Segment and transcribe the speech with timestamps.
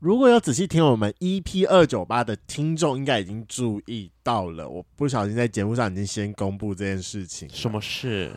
[0.00, 7.48] 如果有仔细听我们 EP 二九八的听众，应该已经注意到了，我不小心在节目上已经先公布这件事情。
[7.48, 8.32] 什么事？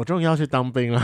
[0.00, 1.02] 我终于要去当兵了，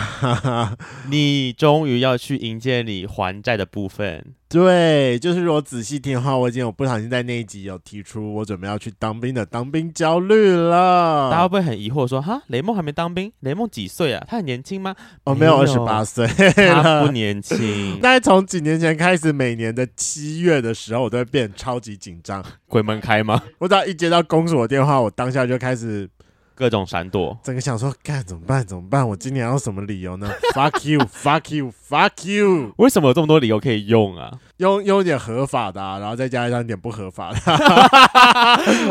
[1.10, 4.24] 你终于要去迎接你还债的部分。
[4.48, 11.28] 对，就是如果仔细听的话，我已经有不小心在那一集有提出我准备要去当兵的当兵焦虑了。
[11.30, 13.30] 大家会不会很疑惑说，哈，雷梦还没当兵？
[13.40, 14.24] 雷梦几岁啊？
[14.26, 14.96] 他很年轻吗？
[15.24, 17.98] 哦，没有，二十八岁，他不年轻。
[18.00, 22.42] 但是从几年前开始，每年的七月的时候，我都会变超级紧张。
[22.66, 23.42] 鬼门开吗？
[23.58, 26.08] 我只要一接到公所的电话，我当下就开始。
[26.56, 28.66] 各种闪躲，整个想说，干怎么办？
[28.66, 29.06] 怎么办？
[29.06, 30.28] 我今年要什么理由呢？
[30.56, 32.72] Fuck you！Fuck you！Fuck you！
[32.78, 34.32] 为什么有这么多理由可以用啊？
[34.56, 37.38] 用用一点合法的，啊，然后再加上一点不合法的。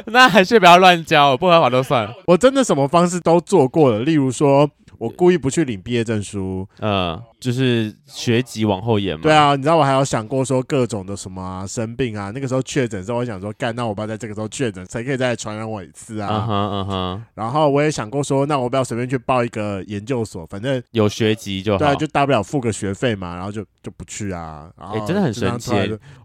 [0.13, 2.07] 那还是不要乱交，不合法都算。
[2.27, 4.69] 我真的什么方式都做过了，例如说。
[4.99, 9.23] 我故意不去领毕业证书，嗯，就是学籍往后延嘛。
[9.23, 16.29] 对啊，你知道我还有想过说各种的什么、啊、生病啊，那个时候确诊之后，我想说干，那我不要在这个时候确诊，谁可以再传染我一次啊？
[16.31, 17.23] 嗯哼嗯哼。
[17.33, 24.69] 然后我也想过说，那我不要随便去报一个研究所，反正有学籍就好，对，就大不了付个学费嘛，然后就就不去啊。
[24.77, 25.71] 哎、欸，真的很神奇，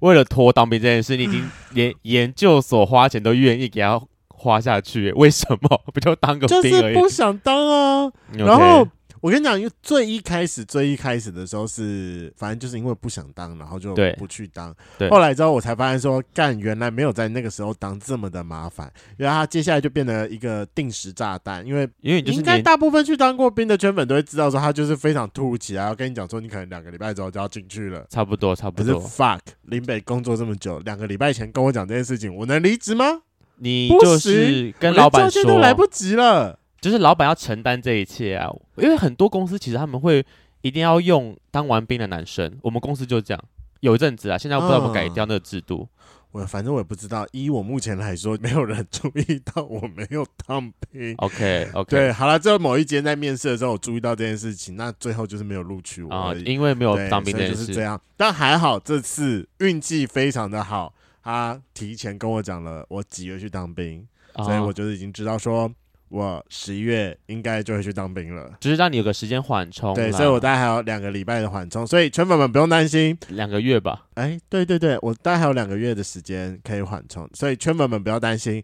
[0.00, 4.00] 为了拖当兵这件事，你已经连研究所花钱都愿意给他。
[4.40, 6.62] 花下去，为什么 不就当个兵？
[6.62, 8.10] 就是不想当啊。
[8.32, 8.88] 然后
[9.20, 14.74] 我跟你讲，因为最一开始、最一开始的时候是，反正就是因为不想当，然后就不去当。
[15.10, 18.90] 后来之后我才发现说，干，原来没有在那个时候当这么的麻烦。
[19.18, 28.06] 因为他接下来就变得一个定时炸弹，因为因为应该大部分去当过兵的圈粉都会知道说，他就是非常突如其来，要跟你讲说，你可能两个礼拜之后就要进去了。
[28.08, 28.98] 差不多，差不多。
[28.98, 33.20] 不是 fuck，林北工作这么久，两个礼拜前跟我讲这件事情，我能离职吗？
[33.60, 36.58] 你就是跟老板说，都来不及了。
[36.80, 40.24] 就是老板要承担这一切啊，因为很多公司其实他们会
[40.62, 43.44] 一定要用当完兵的男生，我们公司就这样，
[43.80, 45.86] 有一阵子啊，现在我不知道怎么改掉那个制度。
[45.86, 51.14] 嗯、我反正我也不知道，依我目前来说，没有人注意到我没有当兵。
[51.18, 58.00] OK OK，对，好了，最后某一间在面试的时候，我注意到这件事情，那最后就是没有录取我因为没有当兵这件事，就是这样。
[58.16, 60.94] 但还好这次运气非常的好。
[61.22, 65.70] 他提前跟我讲了我几月去当兵，哦、所以我就已经知道说，
[66.08, 69.94] 我十一月应该就会去当兵了，只是让你有个时间缓冲。
[69.94, 74.06] 对，所以我大概还有两个礼拜的缓冲，所以圈粉们不用担心，两个月吧？
[74.14, 78.62] 哎、欸，对对对，我大概还有两个月的时间可以缓冲，所以圈粉们不要担心，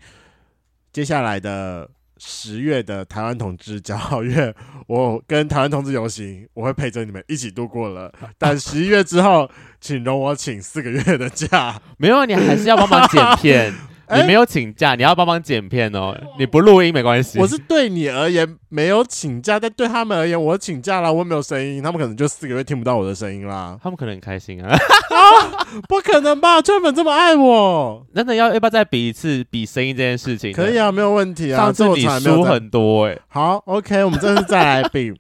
[0.93, 1.91] 接下来的。
[2.19, 4.55] 十月的台湾同志骄傲月，
[4.87, 8.13] 我跟台湾同志游行，我会陪着你们一起度过了。
[8.39, 9.51] 但十一月之后，
[9.81, 11.81] 请容我请四个月的假。
[11.99, 13.75] 没有，你还是要帮忙剪片。
[14.15, 16.17] 你没有请假，欸、你要帮忙剪片哦。
[16.39, 17.39] 你不录音没关系。
[17.39, 23.79] 我是对你而言没有请假，但对他们而言，我请假了，我没有声音，他们可能就四个月听不到我的声音啦。
[23.83, 24.71] 他们可能很开心啊。
[24.71, 25.19] 啊，
[25.89, 26.63] 不可能吧？
[26.63, 30.53] 圈粉这么爱我，真的要要不要再比一次比声音这件事情？
[30.53, 31.57] 可以啊，没有问题啊。
[31.57, 33.21] 上次你输很多哎、欸。
[33.29, 35.13] 好，OK，我们这次再来比。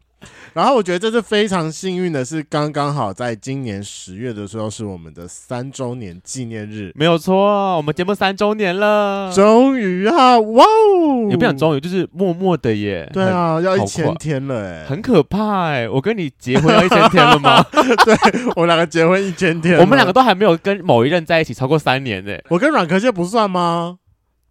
[0.56, 11.28] 然后我觉得这是非常幸运的，是刚刚好在今年十月的时候是我们的三周年纪念日，没有错，我们节目三周年了，终于啊，哇哦！
[11.28, 13.06] 也不想终于，就是默默的耶。
[13.12, 15.86] 对啊，要一千天了哎，很可怕哎！
[15.86, 17.62] 我跟你结婚要一千天了吗？
[17.70, 18.16] 对，
[18.54, 22.34] 我们两个结婚一千天，我们两个都还没有跟某一任在一起超过三年呢。
[22.48, 23.98] 我跟阮壳蟹不算吗？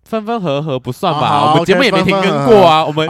[0.05, 2.85] 分分合合不算吧，啊、我们节目也没停更过啊。
[2.85, 3.07] 我们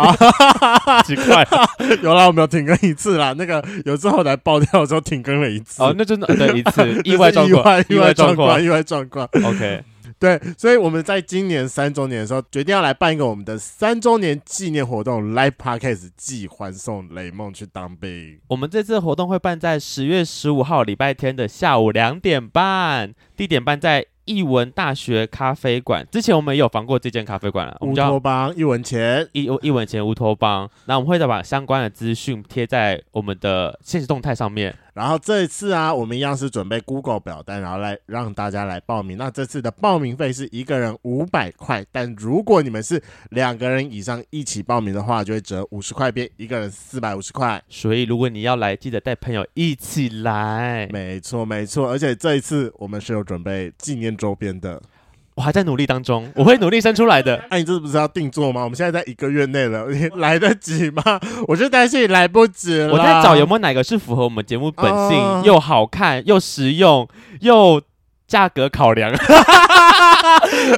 [1.06, 1.46] 奇怪，
[2.02, 3.34] 有啦，我们有停更一次啦。
[3.38, 5.84] 那个有之后来爆掉的时候停更了一次。
[5.84, 9.28] 哦，那真的对一次 意外状况，意外状况，意外状况。
[9.44, 9.84] OK，
[10.18, 18.40] 对，所以我们在今年三周年的时候，决定要来办一个我们的三周年纪念活动，Live Podcast 暨欢送雷梦去当兵。
[18.48, 24.06] 我们这次活动会办在十月十五号礼拜天的下午两点半，地点办在。
[24.26, 27.78] 艺文大学咖啡馆，之前我们也有访过这间咖啡馆了。
[27.82, 30.70] 乌托邦一文前，艺艺文前乌托邦。
[30.86, 34.76] 那我们会再把相关的资讯贴在我们的现实动态上面。
[34.96, 39.18] 然后这一次啊，我们一样是准备 Google 表单，然后来让大家来报名。
[39.18, 47.62] 那这次的报名费是一个人五百块，但如果你们是两个人以上一起报名的话，就会折五十块，变一个人四百五十块。
[47.68, 50.88] 所以如果你要来，记得带朋友一起来。
[50.94, 51.92] 没错，没错。
[51.92, 54.82] 而且这一次我们是有准备纪念周边的。
[55.36, 57.44] 我还在努力当中，我会努力生出来的。
[57.50, 58.64] 那、 啊，你这不是要定做吗？
[58.64, 61.04] 我们现在在一个月内了，你 来得及吗？
[61.48, 62.94] 我就担心你来不及了。
[62.94, 67.06] 我在找有没有哪个是符合我们节目本性，啊、又好看又实用
[67.42, 67.82] 又
[68.26, 69.12] 价格考量。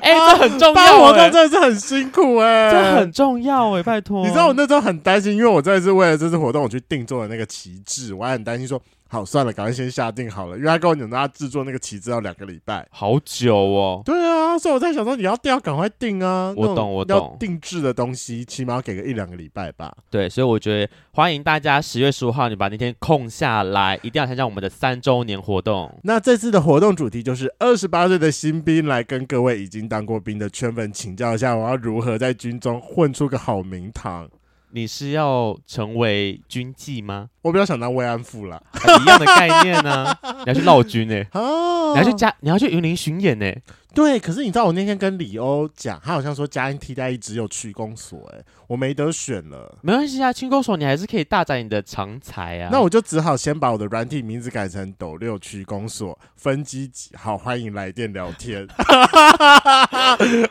[0.01, 0.73] 哎、欸，这很重要、欸。
[0.73, 4.25] 办活动真的是很辛苦哎、欸，这很重要哎、欸，拜托。
[4.25, 8.81] 你知道我那时候很担心，因为我真的是为了这次活动，我去定做的那个旗帜，我还很担心说。
[9.09, 14.01] 好，算了，赶快先下定好了，因为他跟我讲，他制作那个旗子要两个礼拜，好久哦。
[14.03, 16.53] 对啊，所以我在想说，你要定，要赶快定啊。
[16.55, 17.17] 我懂，我懂。
[17.17, 19.95] 要定制的东西，起码要给个一两个礼拜吧。
[20.09, 25.93] 对，所以我觉得欢迎大家十月十五号，你把那天空下来，一定要参加我们的三周年活动。
[26.03, 34.29] 那这次的活动主题就是二十八岁的新兵来跟各位已经当过兵的圈粉请教一下，我要如何在军中混出个好名堂。
[34.71, 37.29] 你是要成为军妓吗？
[37.41, 40.35] 我比较想当慰安妇啦，啊，一样的概念呢，啊。
[40.39, 43.51] 你要去闹军哎，哦， 你要去加，你要去云林巡演呢。
[43.97, 49.75] 对，可是你知道我那天跟李欧讲，他好像说家庭替代役只有区公所，哎，我没得选了。
[49.81, 52.69] 没关系啊，区公所你还是可以大展你的长才啊。
[52.71, 58.67] 那我就只好先把我的软体名字改成斗六区公所分机几号，欢迎来电聊天。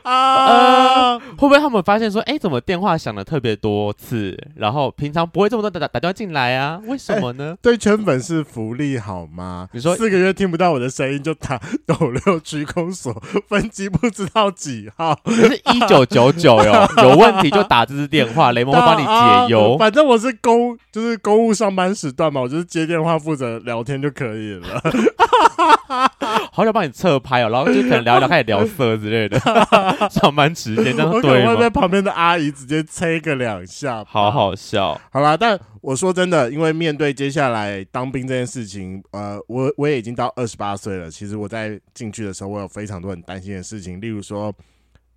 [0.02, 6.82] 呃，会不会他们发现说，哎，怎么电话响了特别多次，然后平常不会这么多打打打电话进来啊？
[6.86, 7.56] 为什么呢？
[7.62, 9.68] 对圈粉是福利好吗？
[9.70, 13.22] 你说四个月听不到我的声音就打斗六区公所。
[13.48, 16.88] 分机不知道几号，是一九九九哟。
[17.02, 19.78] 有问题就打这支电话，雷蒙会帮你解忧、啊。
[19.80, 24.82] 反正我是公，就是公务上班时段嘛，我就是接电话负责聊天就可以了。
[26.56, 29.38] 好想帮你侧拍哦，然后就可能聊一聊，开始聊色之类的。
[30.08, 31.50] 上班时间这样对吗？
[31.50, 34.98] 会被旁边的阿姨直接催个两下，好好笑。
[35.12, 41.10] 好啦，但我说真的，因为面对接下来当兵这件事情，呃，我我也已经到二十八岁了。
[41.10, 44.50] 其实我在进去的时候，我有非常多很担心的事情，例如说。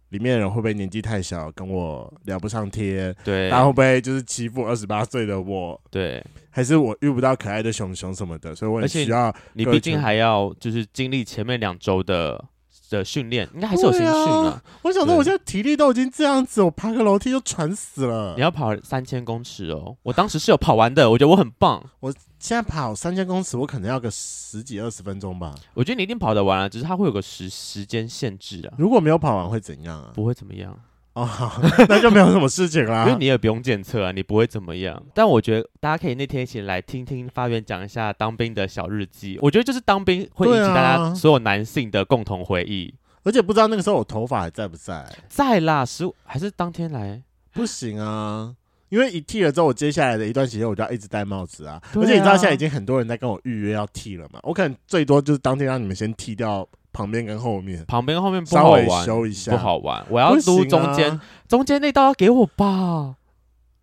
[0.09, 3.15] 里面的人会不会年纪太小，跟我聊不上天？
[3.23, 5.79] 对，他会不会就是欺负二十八岁的我？
[5.89, 8.55] 对，还是我遇不到可爱的熊熊什么的？
[8.55, 9.33] 所以我很需要。
[9.53, 12.43] 你毕竟还要就是经历前面两周的
[12.89, 14.61] 的训练，应该还是有新训啊。
[14.81, 18.33] 我想说，我现在体力都已经这样子，我爬个楼梯就喘死了。
[18.35, 21.83] 你要跑三千公尺哦，我当时是有跑完的，我觉得我很棒。
[21.99, 22.13] 我。
[22.39, 25.53] 现在跑三千公尺，我可能要个十几二十分钟吧。
[25.73, 28.73] 我觉得你一定跑得完啊，只是它会有个时时间限制啊。
[28.77, 30.11] 如果没有跑完会怎样啊？
[30.15, 30.79] 不会怎么样
[31.13, 33.03] 哦，好， 那就没有什么事情啦。
[33.09, 35.03] 因为你也不用检测啊，你不会怎么样。
[35.13, 39.37] 但我觉得大家可以那天一起来听听发源讲一下当兵的小日记。
[39.41, 42.93] 我觉得就是当兵会引起大家所有男性的共同回忆。
[43.23, 45.05] 而且不知道那个时候我头发还在不在？
[45.27, 47.21] 在啦，十五还是当天来？
[47.51, 48.55] 不行啊。
[48.89, 51.81] 因为一剃了之后，我接下来的一段时间我就要一直戴帽子啊。
[51.95, 54.39] 而且你知道现在已经很多人在跟我预约要剃了嘛？
[54.43, 60.05] 我可能最多就是当天让你们先剃掉旁边跟后面，旁边跟后面不好玩，稍微修一下，不好玩。
[60.09, 63.15] 我要撸中间，啊、中间那刀要给我吧。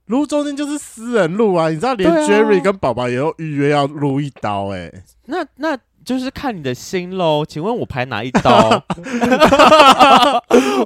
[0.06, 5.04] 撸中间就是私人路啊，你知道连 Jerry 跟宝宝也有预约要撸一刀哎、欸。
[5.26, 5.78] 那那。
[6.06, 8.80] 就是看你的心喽，请问我排哪一刀？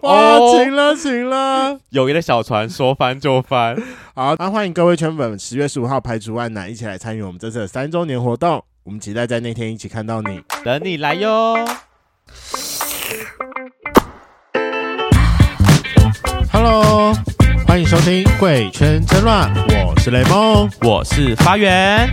[0.01, 1.79] 哇，行了，行了！
[1.91, 3.77] 友谊的小船说翻就翻。
[4.15, 8.65] 好，那欢迎各位圈粉，十月十五号排除万难，一起来参与我们这次的三周年活动。
[8.83, 11.69] 我们期待在那天一起看到你，等你来哟。
[16.51, 17.13] Hello，
[17.67, 19.55] 欢迎收听《贵圈真乱》，
[19.87, 22.09] 我是雷梦，我是发源。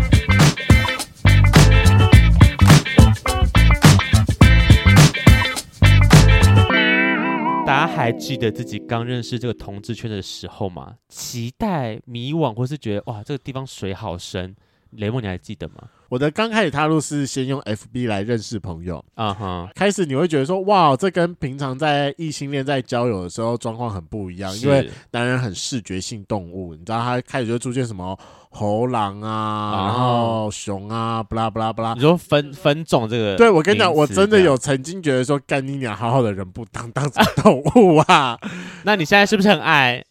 [7.68, 10.96] 大家还记得自己刚认识这个同志圈的时候吗？
[11.10, 14.56] 期待、迷惘，或是觉得哇，这个地方水好深？
[14.92, 15.76] 雷梦，你还记得吗？
[16.10, 28.18] 我的刚开始踏入是先用 FB 来认识朋友，啊哈、uh，huh、开始你会觉得说，哇，这跟平常在异性恋在交友的时候状况很不一样，因为男人很视觉性动物，你知道他开始就会出现什么
[28.50, 33.36] 猴狼啊，uh 然后熊啊，不拉不拉不拉，你说分分种这个？
[33.36, 38.40] 对，我跟你讲，我真的有曾经觉得说，干你俩好好的人不当，当成动物啊？
[38.86, 40.02] 那你现在是不是很爱？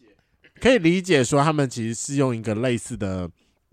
[0.61, 3.27] 可以理解说，他们其实是用一个类似的。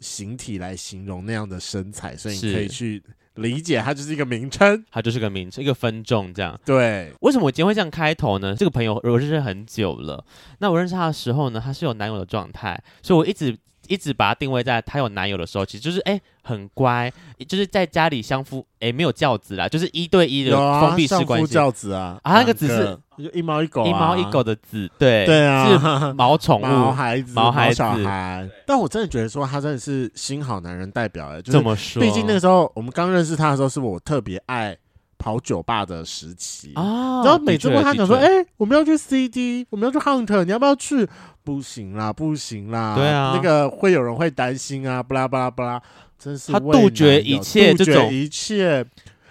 [0.04, 3.02] 形体来形容那样的身材，所以你可以去
[3.36, 6.60] 理解，它就是一个名称，它就是个名称，一个分众这样。
[6.64, 8.54] 对，为什么我今天会这样开头呢？
[8.54, 10.24] 这个朋友我认识很久了，
[10.58, 13.56] 那我认识他的时候呢，他是有男友的状态，所以我一直。
[13.88, 17.12] 一直把他定位在她有男友的时候，其实就是哎、欸、很乖，
[17.48, 27.74] 就是在家里相夫哎、欸、没有教子啦，就是一对一的封闭式关教子啊，啊那个子是一猫一狗、啊，一猫一狗的子，对对啊，是毛宠物、毛孩子、毛孩子。
[27.76, 28.48] 小孩。
[28.66, 34.76] 但我真的觉得说他真的是新好男人代表哎，这么说，毕竟那个时候我们刚认识他的时候，是我特别爱
[35.24, 37.24] 跑酒吧的时期啊。
[37.24, 41.08] 然后每次问他讲说，哎、欸，我们要去 CD，我们要去 Hunt，你要不要去？
[41.42, 42.94] 不行啦，不行啦！
[42.94, 45.82] 对啊，那个会有人会担心啊，巴拉巴拉巴拉，
[46.18, 48.84] 真是他杜绝一切，杜绝一切。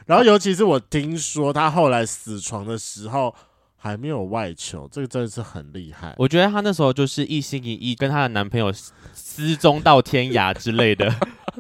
[0.06, 3.34] 然后，尤其是我听说他后来死床的时候
[3.76, 6.14] 还没有外求，这个真的是很厉害。
[6.18, 8.72] 我觉得她那时候就是一心一意跟她的男朋友
[9.16, 11.12] 失踪到天涯之类的。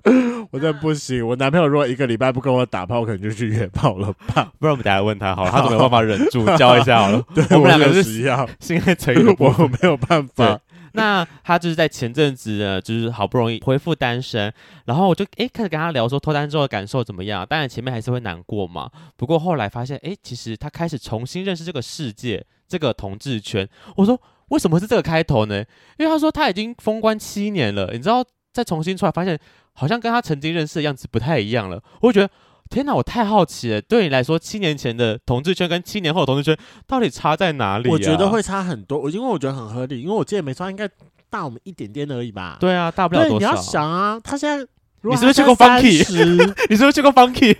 [0.53, 1.27] 我真的不行。
[1.27, 4.51] 我男朋友如果一个礼拜不跟我打炮，我可能就去约炮了吧？
[4.59, 7.25] 不然我们等下问他好了，他都没有办法忍住，教一下好了。
[7.33, 10.61] 对我们两个是要，现在成语我没有办法。
[10.91, 14.53] 那他就是在前阵子呢，就是好不容易恢复单身，
[14.85, 17.43] 然后我就诶开始跟他聊说脱单之后的感受怎么样？
[17.49, 18.91] 当然前面还是会难过嘛。
[19.17, 23.67] 不过后来发现，诶，其实他开始重新认识这个世界，这个同志圈。
[23.95, 25.63] 我说为什么是这个开头呢？
[25.97, 29.37] 因为他说他已经封关七年了，你知道再重新出来，发现
[29.73, 31.81] 好像跟他曾经认识的样子不太一样了。
[32.01, 32.33] 我就觉得。
[32.69, 33.79] 天哪，我太好奇了。
[33.79, 36.57] 对你来说，七年前的同志圈跟七年后的同志圈
[36.87, 37.91] 到底差在哪里啊？
[37.91, 40.89] 我觉得会差很多，因为我觉得很合理，因为我记得没错，应该
[41.29, 42.57] 大我们一点点而已吧。
[42.59, 43.37] 对啊，大不了多少。
[43.37, 44.65] 你要想啊，他现在。
[45.11, 46.53] 你是不是去过 Funky？
[46.69, 47.55] 你是不是去过 Funky？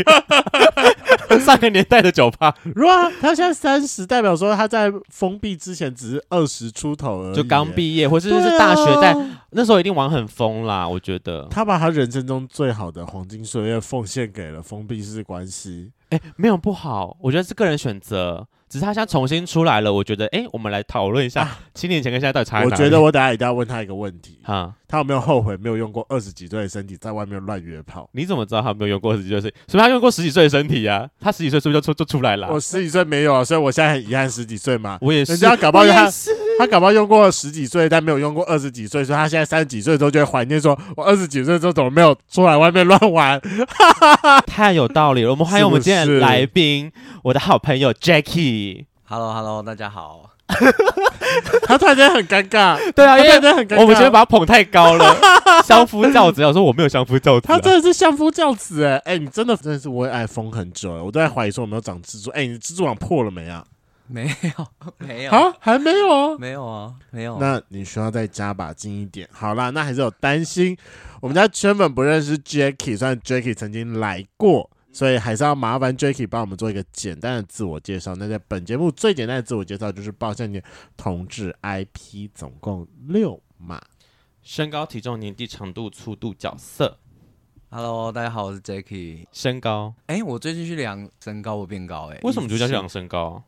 [1.39, 2.55] 上个年代的酒吧。
[2.75, 10.87] 如果他现在三十，代表说他在封闭之前只是二十出头而已，就刚毕业，或者是大学在、啊、那时候一定玩很疯啦。
[10.87, 15.91] 我觉得他把他人生中最好的黄金岁月奉献给了封闭式关系。
[16.09, 18.47] 哎、欸，没有不好，我觉得是个人选择。
[18.73, 22.71] 只是他现在重新出来了，我觉得，哎、欸，我们来讨论一下七年前跟现在到底差在哪里？
[22.71, 28.09] 我觉得我等下一定要问他一个问题，哈，他有没有后悔没有用过二十几岁的身体在外面乱约炮？
[28.13, 29.55] 你怎么知道他没有用过二十几岁身体？
[29.67, 31.09] 所以他用过十几岁的身体呀、啊？
[31.19, 32.47] 他十几岁是不是就出就出来了？
[32.51, 34.97] 我十几岁没有啊，所以我现在很遗憾十几岁嘛。
[35.01, 36.09] 我也是，人家搞不好他
[36.57, 43.41] 他搞不好用过十几岁，但没有用过二十几岁，所以他现在三十几岁的时候就会怀念说，我二十几岁的时候怎么没有出来外面乱玩？
[44.47, 45.31] 太有道理了。
[45.31, 46.91] 我们欢迎我们今天的来宾，
[47.23, 48.85] 我的好朋友 Jackie。
[49.05, 50.29] Hello，Hello，hello, 大家好。
[51.65, 53.81] 他突然间很尴尬，对啊，因为很尴尬。
[53.81, 55.15] 我们觉得把他捧太高了，
[55.65, 56.45] 相夫教子。
[56.45, 62.29] 我说我没有相夫教子、啊，他真的是相夫教子哎哎，你真的真的是为爱疯很久了，我都在怀疑说我没有长蜘蛛。
[62.31, 63.63] 哎，你蜘蛛网破了没啊？
[64.07, 64.67] 没有，
[64.97, 67.39] 没有啊，还没有啊，没有啊，没有。
[67.39, 69.27] 那你需要再加把劲一点。
[69.31, 70.77] 好啦，那还是有担心。
[71.21, 74.69] 我们家圈粉不认识 Jackie，虽然 Jackie 曾经来过。
[74.95, 78.13] 所以还是要麻烦 Jackie 帮我们做一个简单的自我介绍。
[78.13, 80.63] 那在本节目最简单的自我介绍就是报一下你的
[80.95, 83.81] 同志 IP，总共六码：
[84.43, 86.99] 身高、体重、年纪、长度、粗度、角色。
[87.71, 89.25] Hello，大家好，我是 Jackie。
[89.31, 89.95] 身高？
[90.05, 92.21] 哎、欸，我最近去量身高，我变高哎、欸。
[92.21, 93.43] 为什么就去量身高？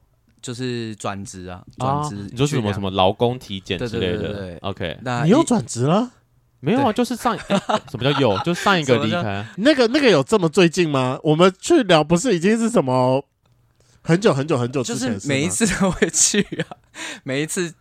[0.46, 2.28] 就是转职啊，转职、啊。
[2.30, 4.18] 你说是什么什么劳工体检之类的？
[4.18, 6.12] 对对对对对 OK，那你又转职了？
[6.60, 7.58] 没有啊，就是上、欸、
[7.90, 8.38] 什么叫有？
[8.46, 9.44] 就上一个离开。
[9.58, 11.18] 那个那个有这么最近吗？
[11.24, 13.26] 我们去聊不是已经是什么
[14.04, 15.14] 很久很久很久之前？
[15.16, 16.78] 就是每一次都会去啊，
[17.24, 17.74] 每一次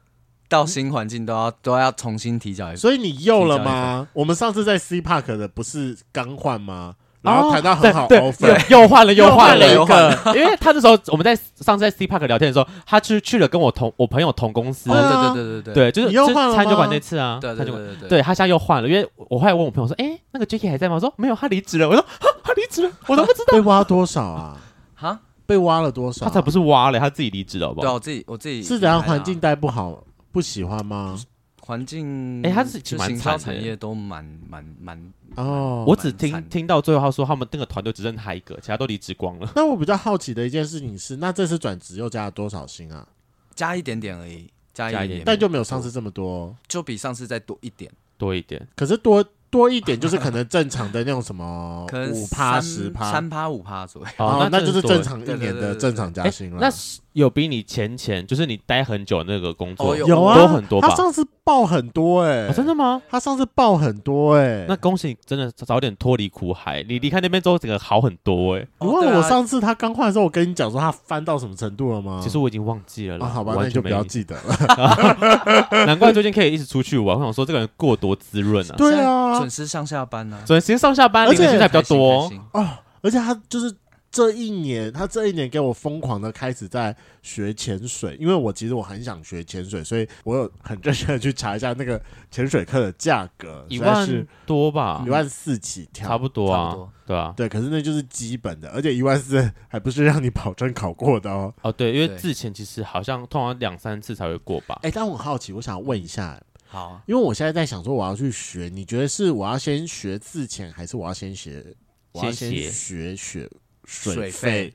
[0.48, 2.80] 到新环境都要都要重新提交一次。
[2.80, 4.08] 所以你又了吗？
[4.14, 6.96] 我们上次在 C Park 的不是刚换吗？
[7.24, 20.96] 然后谈到很好 offer，又换了又换了一个，因为他那时候我们在上次在 C Park 聊天的时候，他去去了跟我同我朋友同公司，对对对对对对，就是又换了餐酒馆那次啊，对对对对，对他现在又换了，因为我后来问我朋友说，哎，那个 Jackie 还在吗？
[20.96, 21.88] 我说没有，他离职了。
[21.88, 22.04] 我说
[22.42, 23.52] 他离职了，我都不知道。
[23.52, 24.56] 被挖多少啊？
[24.94, 25.18] 哈？
[25.46, 26.26] 被挖了多少？
[26.26, 27.86] 他才不是挖了，他自己离职了，好不好？
[27.86, 30.02] 对，我自己我自己是怎样环境待不好，
[30.32, 31.18] 不喜欢吗？
[31.66, 35.12] 环境哎，他是行销产业都蛮蛮蛮。
[35.36, 39.52] 哦，我只听听到最后他说他们那个团队只剩他一个，其他都离职光了。
[39.56, 43.06] 那我比较好奇的一件事情是，那这次转职又加了多少薪啊？
[43.54, 48.66] 加一点点而已，加一点点，但就没有上次这么多，就比上次再多一点，多一点。
[48.76, 49.24] 可是多。
[49.50, 56.58] 多一点就是可能正常的那种什么 五趴十趴三趴五趴左右哦，那就是正常一年的正常加薪了。
[56.60, 56.68] 那
[57.14, 60.88] 有比你前前就是你待很久那个工作有啊，多很多吧？
[60.88, 63.00] 他上次报很多哎，真的吗？
[63.08, 66.82] 他上次报很多哎，那恭喜你，真的早点脱离苦海。
[66.88, 68.66] 你离开那边之后，整个好很多哎。
[68.80, 72.20] 你忘了我上次他刚换的时候，我跟你讲说他翻到什么程度了吗？
[72.20, 73.24] 其实我已经忘记了。
[73.24, 75.66] 好吧，那就不要记得了。
[75.86, 77.16] 难怪最近可以一直出去玩。
[77.16, 78.74] 我想说这个人过多滋润啊。
[78.76, 80.28] 对啊，准时上下班。
[80.44, 82.68] 准时上下班，而且现在比较多哦。
[83.02, 83.70] 而且他就是
[84.14, 97.48] 这一年，他这一年给我疯狂的开始在学潜水，因为我其实我很想学潜水，所以我有很认真的去查一下那个潜水课的价格， 一万多吧，一万四起跳，差不多啊，对啊，对。
[97.48, 101.52] 可是那就是基本的，而且一万四还不是让你保证考过的哦。
[101.62, 104.78] 哦，对，因为自潜其实好像通常两三次才会过吧。
[104.84, 106.40] 哎，但我很好奇，我想问一下。
[106.68, 111.74] 好，因为我现在在想说，我要去学，你觉得是我要先学自潜，还是我要先学？
[112.12, 113.50] 我要先学学
[113.84, 114.74] 水费。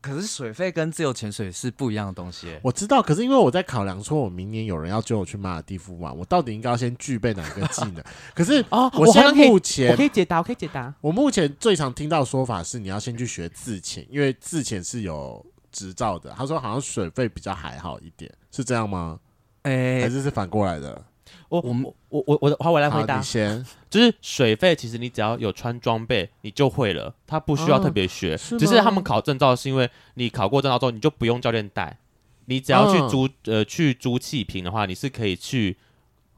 [0.00, 2.58] 可是水费跟自由潜水是不一样的东西。
[2.60, 8.02] 我知道，可是因为我在考量说，我明年有人要揪我去马尔蒂夫玩，我到底应该要先具备哪个技能？
[8.34, 10.92] 可是哦，我现在目前我可以解答，我可以解答。
[11.00, 16.34] 我目前最常听到的说法是，你要先去学自潜，因为自潜是有执照的。
[16.36, 19.20] 他说好像水费比较还好一点，是这样吗？
[19.62, 21.00] 哎，还是是反过来的？
[21.48, 23.64] 我我们我我我我的话我来回答你，先。
[23.88, 28.36] 就是水费，其实你只要有穿装备，你就会了，他不需要特别学。
[28.36, 31.98] 只是他们考证照是因为你考过证照之后，你就不用教练带，
[32.46, 35.76] 你只要去嗯租、呃去租气瓶的话，你是可以去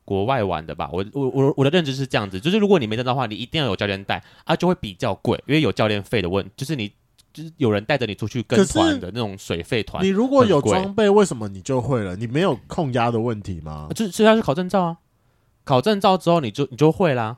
[0.04, 0.88] 国外玩的吧？
[0.92, 6.92] 我我我我的认知是这样子，就是如果你没证照的话，你一定要有教练带啊，就会比较贵，因为有教练费的问，就是你
[7.38, 12.16] 就是有人带着你出去跟团的那种水费团你，如果有装备，为什么你就会了？
[12.16, 13.88] 你没有控压的问题吗？
[13.94, 14.96] 就是要去考证照啊。
[15.62, 17.36] 考证照之后，你就你就会啦。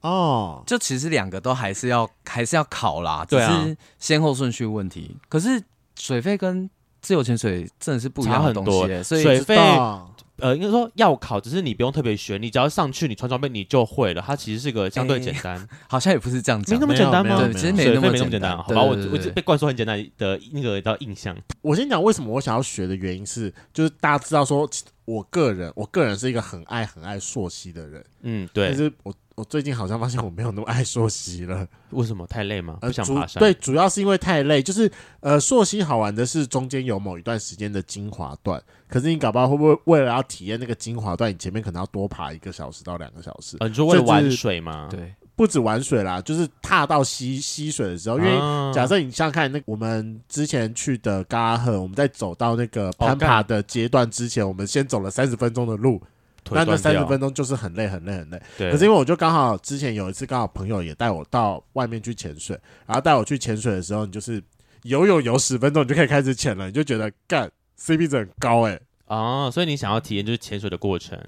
[0.00, 5.14] 哦，就其实两个都还是要还是要考啦，只是先后顺序问题。
[5.28, 5.62] 可是
[5.98, 6.70] 水费跟
[7.02, 14.22] 自由潜水真的是不一样的东西耶，所以水知道呃，应该说要考，只是你不用特别学，你只要上去，你穿装备你就会了。
[14.24, 16.86] 它其实是个相对简单， 好像也不是这样讲没那。
[16.86, 17.36] 么简单吗？
[17.38, 18.82] 对，其实没水那么简单，好吧？
[18.82, 21.36] 我我被灌输很简单的那个叫印象。
[21.60, 24.68] 我先讲为什么我想要学的原因是，就是大家知道说，
[25.04, 31.64] 我个人我个人是一个很爱很爱朔溪的人，嗯，对，就，是我我最近好像发现我没有那么爱溯溪了。
[31.90, 32.78] 为什么太累吗？
[32.80, 33.38] 呃，不想爬山？
[33.40, 34.60] 对，主要是因为太累。
[34.60, 34.90] 就是
[35.20, 43.56] 呃，溯溪好玩的是中间有某一段时间的精华段，可是你搞不好会不会为了要体验那个精华段，你前面可能要多爬一个小时到两个小时？
[43.60, 56.08] 呃，你说为了玩水吗？，对，不止玩水啦，就是踏到溪溪水的时候，因为啊假设你想想看，那我们之前去的嘎拉赫，我们在走到那个哦攀爬的阶段之前，我们先走了三十分钟的路，腿
[56.50, 58.42] 那那三十分钟就是很累很累很累。
[58.56, 64.42] 对，可是因为我就刚好之前有一次刚好朋友也带我到外面去潜水，然后带我去潜水的时候，你就是
[64.82, 71.18] 游泳游十分钟，你就可以开始潜了，你就觉得干 CP 值很高诶、啊，所以你想要体验就是潜水的过程。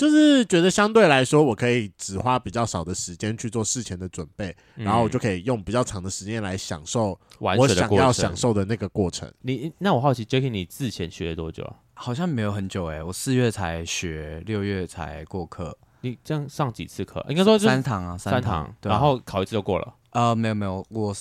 [0.00, 9.30] 就是觉得相对来说，我可以只花比较少的时间去做事前的准备，然后我就嗯可以用比较长的时间来享受玩我想要水的过程享受的那个过程。
[9.42, 11.76] 你那我好奇，Jacky，你之前学了多久啊？
[11.92, 17.22] 好像没有很久哎，我四月才学，六月才过课，你这样上几次课？
[17.28, 21.14] 应该说就是三堂啊，三堂堂，，对啊然后考一次就过了，呃没有没有，我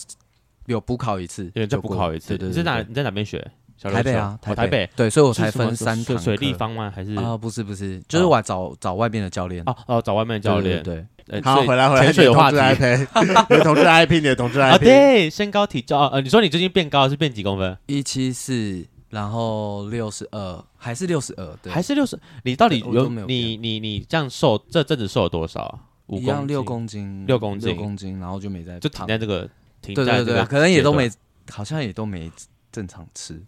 [0.67, 2.29] 有补考一次，有人再就过补考一次。
[2.29, 3.51] 对对对，对你在哪你在哪边学？
[3.81, 6.92] 小台北啊，台台北，对，所以我才分三堂水水立方吗？
[6.94, 7.15] 还是？
[7.15, 10.83] 啊，不是不是，就是我找找外面的教练，哦哦，找外面的教练。
[10.83, 11.05] 对对。
[11.25, 12.57] 对，好，回来回来，潜水有话题。
[12.57, 17.77] 你的同志 IP， 你的同志 IP，你的同志啊，IP，对，身高体重啊，呃，你说你最近变高是变几公分？
[17.85, 22.20] 一七四，然后六十二，还是六十二，对，还是六十？
[22.44, 25.61] 你到底有你你你这样瘦，这阵子瘦了多少？
[25.61, 25.79] 啊？
[26.07, 26.25] 五公斤。
[26.25, 27.70] 一样六公斤，六公斤。
[27.70, 29.48] 六公斤，然后就没在就胖停在这个
[29.83, 31.11] 停对对对，在这个阶段，可能也都没，
[31.51, 32.31] 好像也都没
[32.72, 33.39] 正常吃，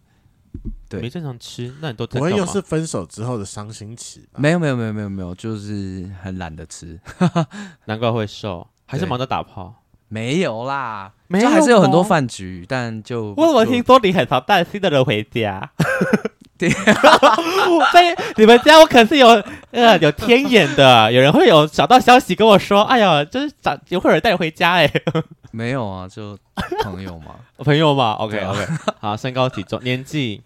[0.89, 2.31] 对没正常吃，那你都在不会？
[2.31, 4.39] 又是分手之后的伤心期吧？
[4.39, 6.99] 没有没有没有没有没有，就是很懒得吃，
[7.85, 9.75] 难怪会瘦，还是忙着打炮？
[10.09, 15.71] 没有啦，没有就还是有很多饭局，但就我我就听说你很常带新的人回家。
[16.69, 16.93] 对。
[17.93, 19.27] 在 你们家，我可是有
[19.71, 24.91] 呃有天眼的，有人会有找到消息跟我说，哎呀，就是找有会有人带你回家哎，
[25.51, 26.37] 没有啊，就
[26.83, 28.67] 朋友嘛，朋友嘛，OK OK，
[28.99, 30.41] 好，身高体重年纪？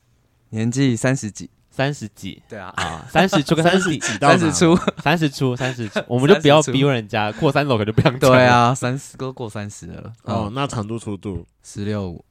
[0.49, 2.41] 年纪三十几，三十几。
[2.47, 3.99] 对啊，啊，三十出跟三十几。
[4.19, 8.31] 三十出，三十出三十出，我们就不要逼问人家过三楼，可就不想讲。
[8.31, 12.23] 对，啊，三十都过三十了，哦哦，，那长度粗度，十六五，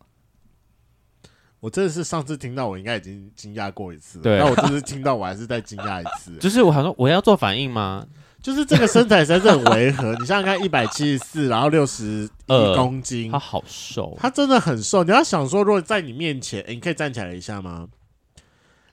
[1.65, 4.23] 我真的是上次听到，我应该已经惊讶过一次了。
[4.23, 6.37] 对那我这次听到，我还是再惊讶一次。
[6.37, 8.07] 就是我想说我要做反应吗？
[8.43, 10.13] 就是这个身材实在是很违和。
[10.17, 15.03] 你想想看，一百七十四，然后六十一呃公斤他，好瘦，他真的很瘦。
[15.05, 17.89] 你要想说，如果在你面前，诶你可以站起来一下吗？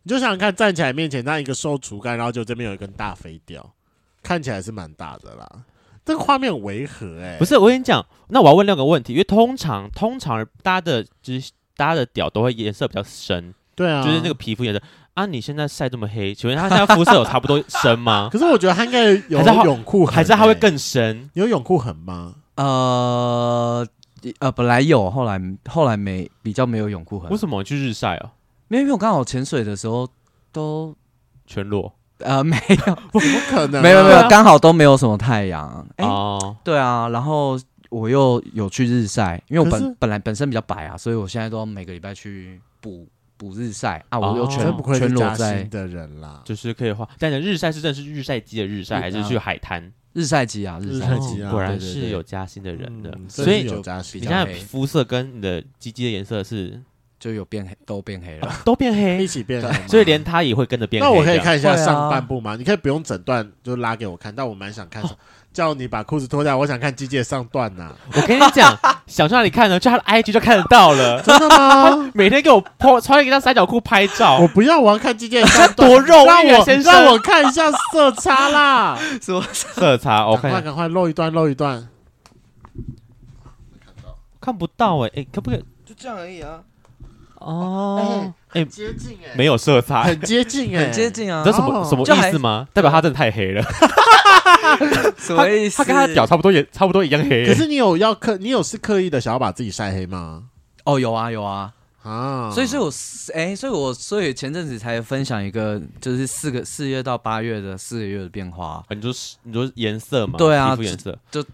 [0.03, 3.73] 你就想想看，站起来面前那一个瘦竹竿，然后就这边有一根大飞镖，
[4.23, 5.45] 看起来是蛮大的啦。
[6.05, 14.79] 这个画面违和、欸，哎，不是，我跟你讲，那我要问两个问题，因为通常通常大家的就是大家的屌都会颜色比较深，对啊，就是那个皮肤颜色
[15.15, 15.25] 啊。
[15.25, 18.29] 你现在晒这么黑，请问他现在肤色有差不多深吗？
[18.31, 21.27] 可是我觉得他应该有还是他泳裤痕、还是他会欸更深？
[21.33, 22.35] 你有泳裤痕吗？
[22.53, 23.83] 呃
[24.37, 28.29] 呃，本来有，后来后来没，比较没有泳裤痕为，什么你去日晒哦？
[28.67, 30.07] 没有，因为我刚好潜水的时候
[30.51, 30.95] 都
[31.47, 32.75] 全裸呃没有，
[33.19, 37.59] 怎么可能啊、没有没有刚好都没有什么太阳，哎、哦，对啊，然后
[37.91, 44.59] 我又有去日晒，因为我本本来本身比较白啊，所以我现在都要每个礼拜去补补日晒啊，哦我又全、
[44.97, 46.41] 全裸在的人啦。
[46.45, 47.07] 就是可以画。
[47.19, 49.91] 但你的日晒是真的是日晒机的日晒，还是去海滩？
[50.13, 53.83] 日晒机啊，日日晒机啊哦果然是有加薪的人的嗯，所以你
[54.19, 56.81] 现在肤色跟你的鸡鸡的颜色是
[57.17, 58.61] 就有变黑，都变黑了。
[58.65, 61.07] 都变黑 一，起变黑，所以连他也会跟着变黑。
[61.09, 62.55] 那我可以看一下上半部吗？
[62.57, 65.01] 你可以不用整段就拉给我看，但我蛮想看，
[65.53, 67.91] 叫你把裤子脱掉，我想看机械上段呐。
[68.13, 69.79] 我跟你讲， 想去哪里看呢？
[69.79, 71.21] 就他的 IG 就看得到了。
[71.21, 72.09] 真的吗？
[72.15, 78.97] 每天给我 po 穿一条三角裤拍照，我不要，我要看肌腱他多肉让我欲啊先生让我看一下色差啦！
[79.21, 81.87] 什么色差，我赶快看赶快露一段露一段。
[84.39, 85.63] 看不到哎、欸、哎、可不可以？
[85.85, 86.61] 就这样而已啊，
[87.39, 91.11] 哦，哎、接近哎没有色差，很接近哎，很接。
[91.11, 91.51] 近啊你知。
[91.51, 92.67] 道什么、哦什么就还意思吗？
[92.73, 93.61] 代表他真的太黑了，
[95.17, 95.77] 什么意思？
[95.77, 100.45] 他跟他的屌差不多也差不多一样黑、可是你有要刻，你有是刻意的想要把自己晒黑吗？
[100.85, 101.73] 哦，有啊有啊。
[102.03, 102.91] 啊，所以，所以我
[103.35, 108.83] 哎、所以我所以前阵子才分享一个，就是四个四月到八月的四个月的变化。
[108.89, 110.33] 你说你说颜色嘛？
[110.35, 111.15] 对啊皮肤颜色。
[111.29, 111.45] 就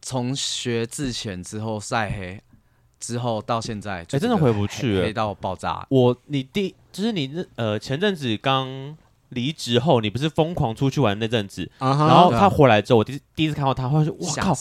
[0.00, 2.40] 从学之前之后晒黑，
[3.00, 5.84] 之后到现在，哎哎真的回不去了黑到爆炸。
[5.90, 8.96] 我你第就是你那呃前阵子刚
[9.36, 14.58] 离职后，你不是疯狂出去玩那阵子，然后他回来之后，我第第一次看到他，忽然说哇靠，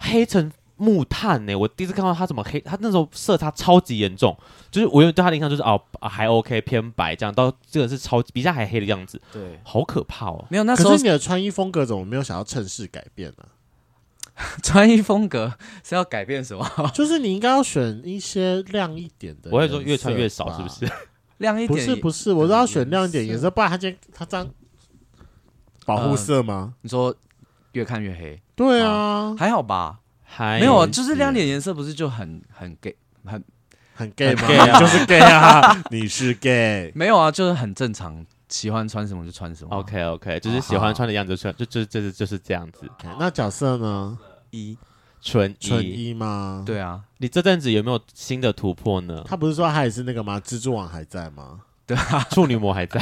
[0.00, 4.36] 黑成木炭呢、我第一次看到他怎么黑，他那时候色差超级严重，
[4.70, 10.44] 就是我原对他的印象就是哦、啊还 OK 偏白这样，到这个是超比他还黑的样子，对，好可怕哦。
[10.50, 13.44] 没有那时候可是你的穿衣风格怎么没有想要趁势改变呢？
[14.62, 16.90] 穿衣风格是要改变什么？
[16.92, 19.48] 就是你应该要选一些亮一点的。
[19.50, 20.68] 我会说越穿越少是不？
[20.68, 20.92] 是？
[21.38, 24.48] 亮一点不是不是，我都要选亮一点颜色，不然他今天他这样
[25.84, 26.74] 保护色吗？
[26.82, 27.14] 你说
[27.72, 30.00] 越看越黑，对啊，还好吧？
[30.24, 33.42] 还没有啊，就是亮点颜色不是就很很 gay 很
[33.94, 36.90] 很 gay 吗？gay 啊 就是 gay 啊， 你是 gay。
[36.94, 39.74] 没有啊，就是很正常，喜欢穿什么就穿什么。
[39.76, 42.86] OK OK，就是喜欢穿的样子就穿，就就就是就是这样子。
[42.98, 44.18] OK，那角色呢？
[44.50, 44.76] 一
[45.26, 49.24] 纯纯一，一吗？，对啊，你这阵子有没有新的突破呢？
[49.26, 50.40] 他不是说他也是那个吗？
[50.44, 51.60] 蜘蛛网还在吗？
[51.84, 53.00] 对啊处女膜还在，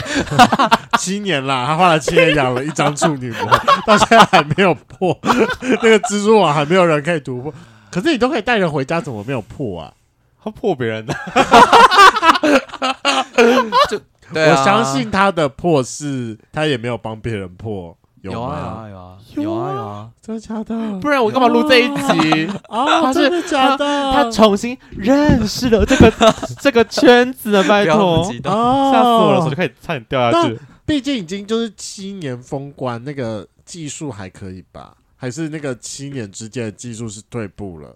[0.99, 3.47] 七年啦，他花了七年养了一张处女膜，
[3.87, 5.19] 到现在还没有破，
[5.83, 7.53] 那个蜘蛛网还没有人可以突破。
[7.91, 9.93] 可是你都可以带人回家，怎么没有破啊？
[10.43, 11.15] 他破别人的。
[13.89, 14.03] 就啊
[14.35, 17.97] 我相信他的破是，他也没有帮别人破，吗？
[18.33, 20.99] 有啊有啊有啊有啊有啊，真的假的？
[21.01, 22.47] 不然我干嘛录这一集？
[22.69, 24.13] 啊，他真的假的？
[24.13, 26.13] 他重新认识了这个
[26.61, 30.59] 这个圈子的，拜托吓死我了，手就开始差点掉下去。
[30.87, 34.95] 毕竟已经就是七年封关，那个技术还可以吧？
[35.17, 37.95] 还是那个七年之间的技术是退步了？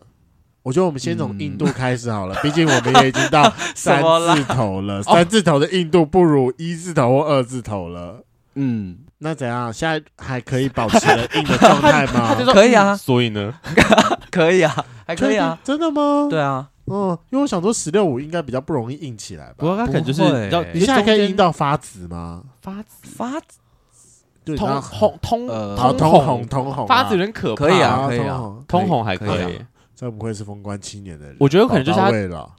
[0.62, 8.22] 我觉得我们先从印度开始好了，毕、竟我们也已经到 三字头了，三字头的印度不如一字头或二字头了。
[8.54, 9.72] 嗯，那怎样？
[9.72, 12.28] 现在还可以保持了硬的状态吗？
[12.32, 13.52] 他就说可以啊嗯所以呢，
[14.30, 16.26] 可以啊，还可以啊，真的吗？
[16.30, 19.54] 对啊，嗯，因为我想说十六五应该比较不容易硬起来吧？
[19.58, 22.42] 不过他可能就是你知道，你现在可以硬到到发紫吗？
[22.62, 27.64] 发紫、发紫，通红、通通红红、通红啊，发紫有点可怕。
[27.66, 29.58] 可以啊可以啊通红通红还可以。
[29.96, 32.08] 这不愧是封关七年的人，我觉得可能就是他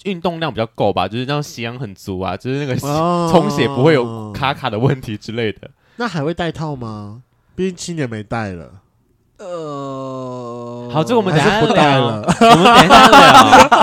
[0.04, 5.72] 运动量比较够吧，就是让血氧很足啊，就是那个哦 充血不会有卡卡的问题之类的。
[5.99, 7.23] 那还会戴套吗？
[7.55, 8.71] 毕竟七年没戴了，
[9.38, 12.21] 呃，好，这个我们等一下不戴聊了。
[12.21, 13.79] 我们等一下聊。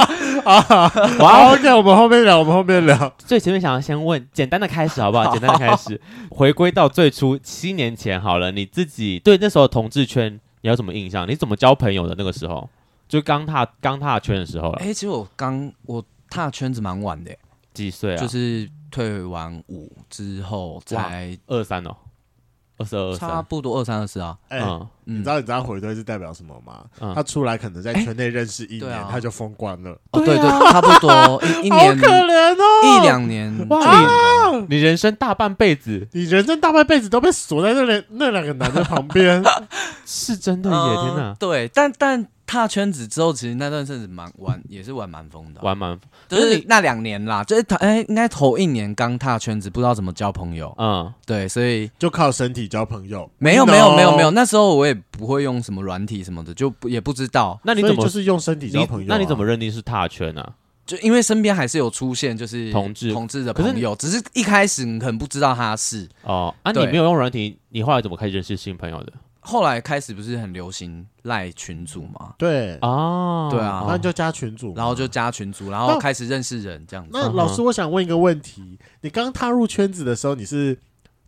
[1.27, 3.13] 好，OK，我们后面聊，我们后面聊。
[3.19, 5.31] 最前面想要先问简单的开始好不好？
[5.31, 6.01] 简单的开始，
[6.31, 11.29] 回归到最初七年前好了，你自己对那时候同志圈你有什么印象？
[11.29, 12.15] 你怎么交朋友的？
[12.17, 12.67] 那个时候
[13.07, 17.37] 就刚踏刚踏圈的时候了，哎，其实我刚我踏圈子蛮晚的，
[17.75, 18.17] 几岁啊？
[18.17, 21.95] 就是退完伍之后才二三哦，
[22.79, 23.43] 二十二差。
[23.43, 24.59] 不多二三二四啊，哎、
[25.05, 26.85] 你知，道你知道回推是代表什么吗？
[27.01, 32.65] 嗯他出来可能在圈内认识一年，他就封关了，哦对对差不多一 一好年可怜哦！
[32.85, 39.43] 一两年哇就你人生大半辈子你人生大半辈子都被锁在那两那两个男的旁边，
[40.05, 40.77] 是真的耶！
[40.77, 53.29] 呃天哪，对，但但踏圈子之后，其实那段日子蛮玩，也是玩蛮疯的啊，玩蛮就是那两年啦，就是他哎，应该头一年刚踏圈子，不知道怎么交朋友，嗯，对，所以就靠身体交朋友。
[53.39, 60.55] 没有没有没有没有，那时候我也不会用什么软体什么的，就不也不知道，那你怎么就是用身体交朋友啊、那你怎么认定是踏圈啊？
[60.87, 63.13] 就因为身边还是有出现就是同志。
[63.13, 69.13] 同志的朋友，只是一开始你可能不知道他是，哦，啊，你没有用软体，你后来怎么开始认识新朋友的？
[69.47, 72.77] 后来开始不是很流行赖群主嘛，对？
[72.83, 77.11] 哦，对啊那就加群主，然后就加群主，然后那开始认识人这样子。
[77.13, 80.77] 那老师，我想问一个问题：你刚踏入圈子的时候，你是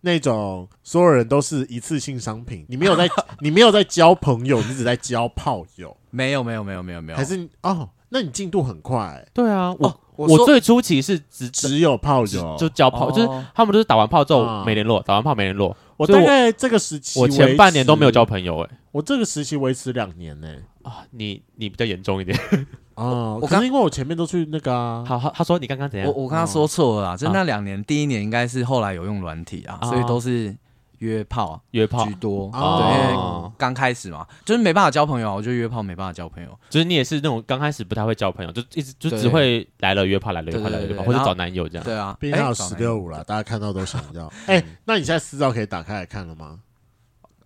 [0.00, 3.08] 那种所有人都是一次性商品，你没有在
[3.40, 7.88] 你没有在交朋友，你只在交炮友，没有没有没有没有没有，还是哦？
[8.10, 12.56] 那你进度很快、对啊，我哦我我最初期是只只有炮友。
[12.58, 15.76] 就交炮，哦就是他们都是打完炮之后啊没联络，打完炮没联络。
[15.98, 20.48] 我大概这个时期，我前半年都没有交，朋友，哎，我这个时期维持两年呢、
[20.82, 22.38] 啊，你你比较严重一点。
[22.94, 26.08] 啊，我刚因为我前面都去那个啊，好好，他说你刚刚怎样？
[26.08, 27.32] 我我刚刚说错了啦，就啊。
[27.34, 30.56] 那两年，第一年应该是后来有用软体啊，哦所以都是
[30.98, 32.50] 约炮约炮居多。
[32.52, 36.50] 哦对，因为刚开始嘛，就是没办法交朋友啊，我就约炮没办法交朋友。
[36.68, 41.84] 就是你也是那种刚开始不太会交朋友，就一直就对只会来了约炮，来了约炮，对对来了约炮，对然后或者找男友这样。
[41.84, 44.30] 对啊，毕竟他有哎十六五了，大家看到都想要。
[44.46, 46.58] 哎，那你现在私照可以打开来看了吗？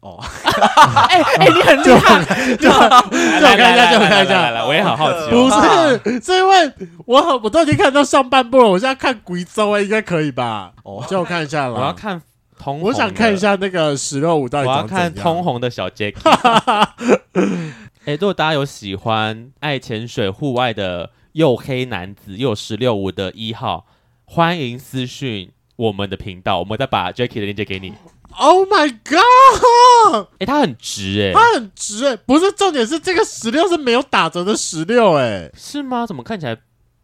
[0.00, 0.18] 哦，
[1.08, 2.24] 哎哎，你很厉害，
[2.56, 4.42] 就就我看一下，就我看一下。
[4.42, 6.00] 来来，我也好好奇不哦。
[6.04, 6.72] 是，是因为
[7.06, 10.72] 我很我都已经看到上半部了，我现在看贵州哎，应该可以吧？
[10.82, 11.74] 哦就我看一下了。
[11.74, 12.20] 我要看
[12.62, 15.44] 通，我想看一，下那个十六五到我底长怎要看通样。
[15.44, 16.20] 红的小 Jacky。
[18.04, 23.86] 哎，如果大家有喜欢爱潜水户外的又黑男子又十六五的一号，
[24.24, 27.94] 欢迎私讯我们的频道，我们再把 Jacky 的链接给你。
[28.38, 30.28] Oh my god！
[30.38, 36.06] 哎，他很直哎，它很直哎，不是重点是这个十六是没有打折的十六哎，是吗？
[36.06, 36.56] 怎么看起来？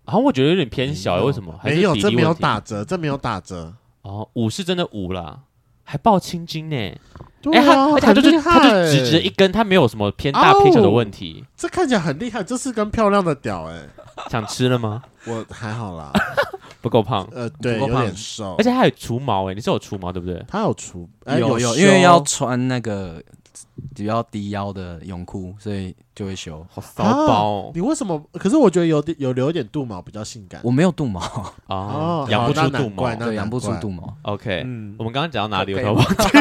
[0.07, 1.55] 好像我觉得有点偏小哎，为什么？
[1.63, 3.75] 没有，这没有打折，这没有打折。
[4.03, 5.41] 哦，五是真的五啦，
[5.89, 6.95] 还抱青筋呢。
[7.41, 11.45] 对哎、他他就是很厉他就直直的一根，他没有什么偏大偏小的问题。
[11.57, 13.81] 这看起来很厉害，这是根漂亮的屌哎，
[14.29, 15.03] 想吃了吗？
[15.25, 16.13] 我还好啦，
[16.83, 20.45] 不够胖，呃，对，有不够胖点瘦而，且他还有除毛哎、你是有除毛对不对？
[20.49, 23.23] 他有除，哎有有，修因为要穿那个
[23.95, 26.65] 比较低腰的泳裤，所以就会修。
[26.71, 28.23] 好骚包哦，你为什么？
[28.35, 30.61] 可是我觉得有点有留一点肚毛比较性感。
[30.65, 31.21] 我没有肚毛，
[31.67, 33.15] 哦养不出肚毛。
[33.17, 34.17] 对，养不出肚毛。
[34.23, 35.75] OK，、嗯我们刚刚讲到哪里？
[35.75, 36.39] 我都忘记。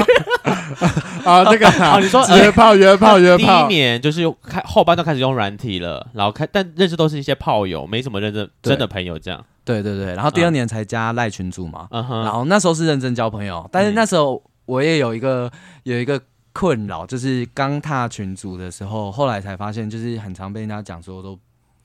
[1.26, 9.43] 啊，那个啊 哦你说约炮约炮约炮第一炮，年就是用开后半段开始用软体了，然后开但认识都是一些炮友，没什么认真真的朋友这样。
[9.63, 15.52] 对对对，然后第二年才加赖群主嘛，嗯哼，然后那时候是认真交朋友，但是那时候我也有一个
[15.84, 16.21] 有一个
[16.58, 21.38] 困扰，就是刚踏群组的时候，后来才发现，就是很常被人家讲说都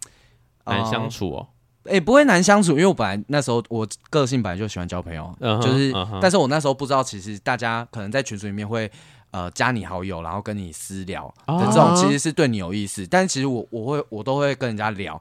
[0.65, 1.47] 难相呃处哦。
[1.85, 8.91] 哎、不会难相处，因为我本来那时候我个性本来就喜欢交朋友，就是，但是我那时候不知道，其实大家可能在群组里面会
[9.33, 15.21] 呃加你好友，然后跟你私聊的哦这种，其实是对你有意思，但其实我我会我都会跟人家聊，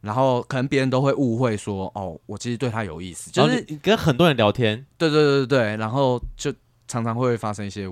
[0.00, 6.54] 然后可能别人都会误会说，哦，我其实对他有意思，就是、跟很多人聊天，对对对对对，然后就
[6.86, 7.88] 常常会发生一些，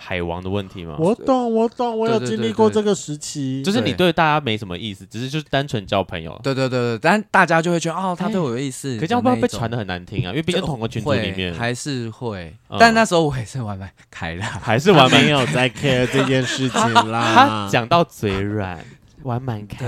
[0.00, 0.94] 海王的问题吗？
[0.98, 3.62] 我懂我懂，我有经历过这个时期。
[3.64, 6.38] 就是你对对大家没什么意思，只是就是单纯交朋友。
[6.44, 10.30] 对对对对，但大家就会觉得哦，他对我有意思，可这样会不会被传的的很难听啊？
[10.30, 17.34] 因为毕竟同个群组里面还是会，嗯但那时候我也是玩蛮开的，还是玩蛮有在 care 这件事情啦。
[17.34, 18.78] 他讲到嘴软，
[19.24, 19.86] 玩蛮开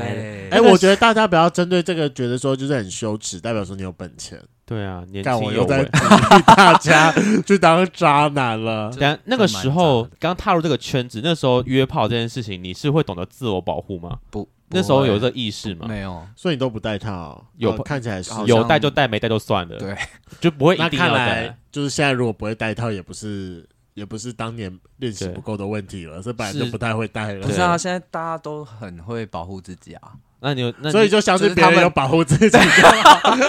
[0.50, 4.38] 哎、我觉得大家不要针对这个觉得说就是很羞耻，代表说你有本钱。
[4.70, 5.56] 对啊，年但轻有为。
[5.56, 7.12] 我又在鼓励大家
[7.44, 8.88] 去当渣男了。
[8.96, 14.20] 等下那个时候刚踏入这个圈子，那时候约炮这件事情，你是会懂得自我保护吗？
[14.30, 15.86] 不，那时候有这这个意识吗？
[15.88, 16.24] 没有？
[16.36, 19.76] 所以你都不戴套，有哦看起来是好像有带就带，没带就算了。
[19.76, 19.96] 对，
[20.40, 21.58] 就不会一那定要看来带。
[21.72, 27.52] 就是现在如果不会戴套，也不是也不是当年练习对不够的问题了，是本来就是不太会戴了不。
[27.52, 30.12] 是啊，现在大家都很会保护自己啊。
[30.40, 33.36] 那你有那你所以就相信别人有保护自己就好。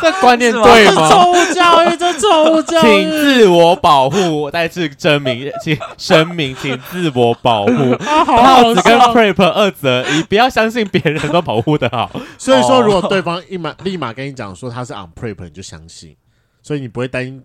[0.00, 1.08] 这观念对吗？
[1.08, 3.10] 错误教育，这错误教请育。
[3.10, 7.72] 自我保护，我再次声明，请声明，请自我保护。
[8.04, 12.10] 啊，好套子跟 prep 二择一，不要相信别人都保护的好。
[12.38, 16.16] 所以说，哦如果对方一马立马跟你讲说他是 on prep，你就相信，
[16.62, 17.42] 所以你不会担心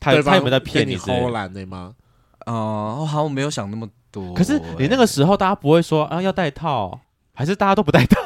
[0.00, 1.92] 对方他他有没有在骗你偷懒的吗？
[2.46, 4.32] 哦，好，我没有想那么多。
[4.34, 7.00] 可是你那个时候，大家不会说啊要戴套，
[7.34, 8.20] 还是大家都不戴套？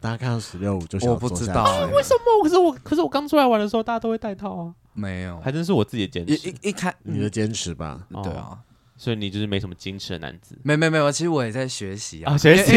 [0.00, 2.42] 大家看到十六五就想我不知道欸，为什么？
[2.42, 6.48] 可是我，可是我刚出来玩的时候，大家都会戴套啊，没有，还真是我自己的坚一持。
[6.48, 8.00] 一一开你的坚持吧。
[8.10, 8.58] 嗯对啊，
[8.98, 12.72] 所以你就是没什么矜持的男子没没没有，其实我也在学习啊，啊学习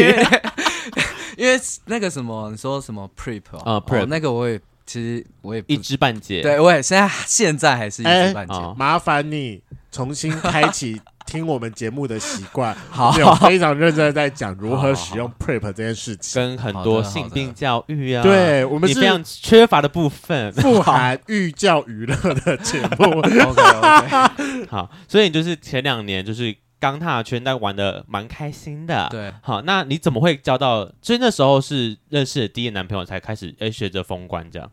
[1.36, 6.40] 因为那个什么，你说什么 prep 哦啊，prep 哦那个我也其实我也一知半解。
[6.40, 8.54] 对，我也现在现在还是一知半解。
[8.54, 12.74] 哦麻烦你重新开启听我们节目的习惯。
[12.90, 16.40] 好有非常认真的在讲如何使用 prep 这件事情。
[16.40, 20.50] 跟很多性病教育啊，对我们是你非常缺乏的部分。
[20.54, 23.20] 富含寓教于乐的节目。
[23.20, 30.90] OK OK， 好，所以你就是前两年就是刚踏圈，但玩的蛮开心的。，对，好，那你怎么会交到？
[31.02, 34.70] 所以那时候是认识的第一个男朋友才开始哎学着封关这样。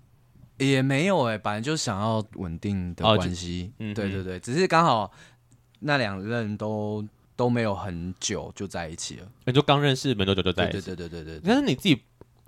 [0.57, 3.73] 也没有哎、本来就想要稳定的哦关系。
[3.79, 5.11] 嗯哼对对对，只是刚好
[5.79, 9.27] 那两任都都没有很久就在一起了。
[9.45, 10.87] 你就刚认识没多久就在对一起。
[10.87, 12.01] 对对对对对，但是你自己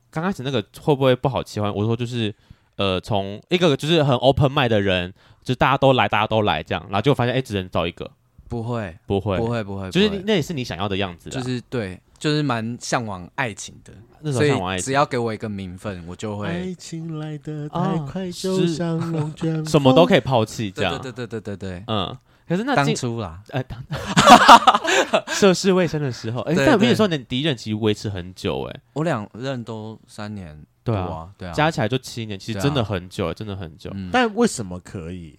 [0.10, 1.74] 刚开始那个会不会不好切换？
[1.74, 2.34] 我说就是
[2.76, 5.14] 呃，从一个就是很 open mind 的人，
[5.44, 8.10] 就大家都来，大家都来这样，然后就发现哎，只能找一个。
[8.48, 13.92] 不会，不会，不会，不会，就是不会那也是你想要的样子啦，就是对，就是蛮向往爱情的。
[14.22, 20.94] 那时候所向往爱情，以只要给我一个名分，我就爱会情来得太哦快，就是像龙卷风，什么都可以抛弃这样。
[20.94, 21.84] 对对对对对对对。
[21.88, 23.84] 嗯，可是那当初啦，呃当
[25.28, 26.96] 涉世未深的时候，哎，对但我跟你对。
[26.96, 33.92] 说，你第一任其实维持很久，哎，我两任都三年多对啊，啊，对啊，加起来就七年，其实真的很久，真的很久。
[33.94, 35.38] 嗯，但为什么可以？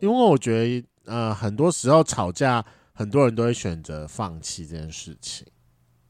[0.00, 5.46] 因为我觉得，呃，很多时候吵架，很多人都会选择放弃这件事情，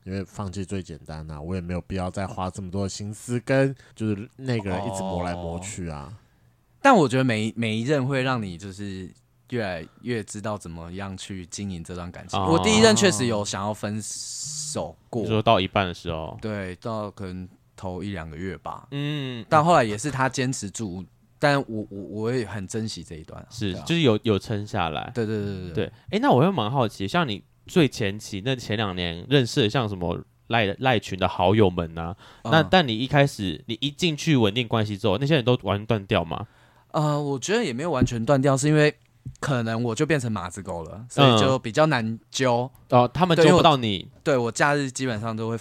[0.05, 6.13] 因为放弃最简单啊，我也没有必要再花这么多的心思跟就是那个人一直磨来磨去啊。
[6.81, 9.09] 但我觉得每一每一任会让你就是
[9.53, 12.41] 越来越知道怎么样去经营这段感情。
[12.41, 12.49] 哦。
[12.53, 15.23] 我第一任确实有想要分手过。
[15.23, 21.05] 你，说到一半的时候，对，到可能头一两个月吧，嗯，但后来也是他坚持住，
[21.39, 23.85] 但我我我也很珍惜这一段啊，是对啊。
[23.85, 25.11] 就是有有撑下来。
[25.15, 36.47] 对对对对对，哎，那我会蛮好奇，像你最前期那前两年认识的，像什么赖赖群的好友们啊，那嗯但你一开始你一进去稳定关系之后，那些人都完全断掉吗？
[36.93, 38.95] 呃，我觉得也没有完全断掉，是因为
[39.41, 42.71] 可能我就变成马子狗了，所以就比较难揪。
[42.91, 45.59] 哦，他们揪不到你对我假日基本上都会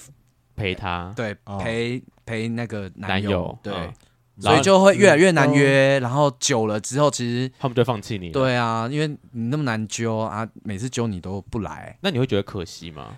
[0.55, 3.93] 陪他，对哦陪陪那个男友男友，对，嗯
[4.39, 5.99] 所以就会越来越难约。
[5.99, 13.17] 然后久了之后，其实他们就放弃你。，对啊，因为你那么难揪啊，每次揪你都不来，那你会觉得可惜吗？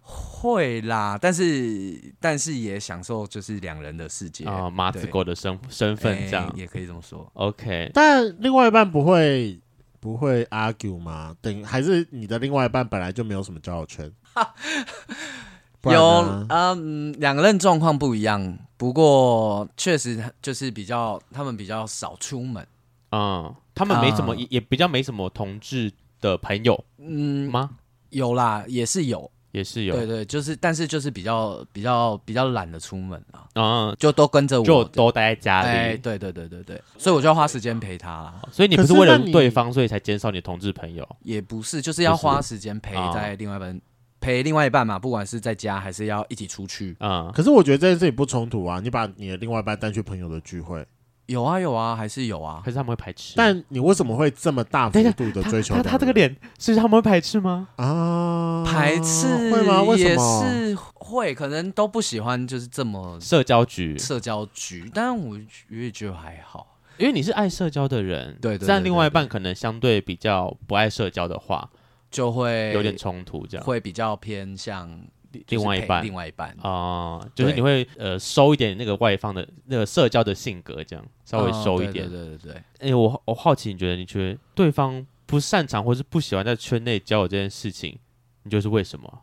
[0.00, 1.18] 会啦。
[1.20, 6.52] 但是但是也享受就是两人的世界啊，马子狗的身身份哎这样。
[6.54, 7.28] 也可以这么说。
[7.34, 9.60] OK，但另外一半不会
[10.00, 11.36] 不会 argue 吗？
[11.40, 14.10] 等还是你的另外一半本来就没有什么交友圈？
[15.84, 22.66] 有呢嗯，两个人状况不一样，不过确实就是比较他们比较少出门，
[23.12, 27.70] 嗯，他们没什么，也比较没什么同志的朋友嗯，吗？
[28.10, 35.98] 有啦，也是有，也是有，对对，就是但是就是比较比较比较懒得出门啊，嗯，就都跟着我，就都待在家哎，里。
[35.98, 41.08] 对对对对对，所以我就要花时间陪他啦，所以你不是为了对方，所以才减少你的同志朋友。
[41.22, 43.12] 也不是，就是要花时间陪啊。
[43.12, 43.80] 在另外一半
[44.20, 48.78] 陪另外一半嘛，不管是在家还是要一起出去，啊，可是我觉得这件事情不冲突啊。
[48.78, 50.86] 你把你的另外一半带去朋友的聚会，
[51.30, 53.34] 有啊有啊，还是有啊可，是他们会排斥。
[53.36, 57.68] 但你为什么会这么大幅度的追求他他他这个脸是他们会排斥吗？
[57.76, 58.64] 啊？
[58.66, 59.82] 排斥会吗？
[59.82, 60.44] 为什也么？
[60.44, 65.38] 是会，可能都不喜欢就是这么社交局，社交局，但我
[65.68, 66.78] 也觉得还好。
[66.98, 71.70] 因为你是爱社交的人，对对对但另外一半可能相对比较不爱社交的话，
[72.10, 73.64] 就会有点冲突，这样。
[73.64, 75.00] 会比较偏向
[75.48, 82.08] 另外一半另外一半啊、就是你会呃收一点那个外放的那个社交的性格，这样稍微嗯收一点。
[82.08, 87.98] 对对对对对，哎、我我好奇，你觉得你觉得对方不擅长或是不喜欢在圈内交友这件事情，
[88.42, 89.22] 你觉得是为什么？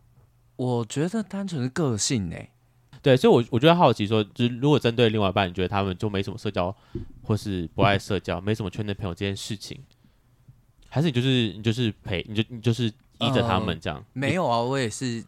[0.55, 2.49] 我觉得单纯是个性诶、
[3.01, 6.75] 对，所以我，我我觉得好奇说，就是如果针对另外一半，你觉得他们就没什么社交，
[7.21, 9.79] 或是不爱社交， 没什么圈内朋友这件事情，
[10.89, 12.85] 还是你就是你就是陪，你就你就是
[13.19, 14.03] 依着他们这样？
[14.13, 15.23] 没有啊，我也是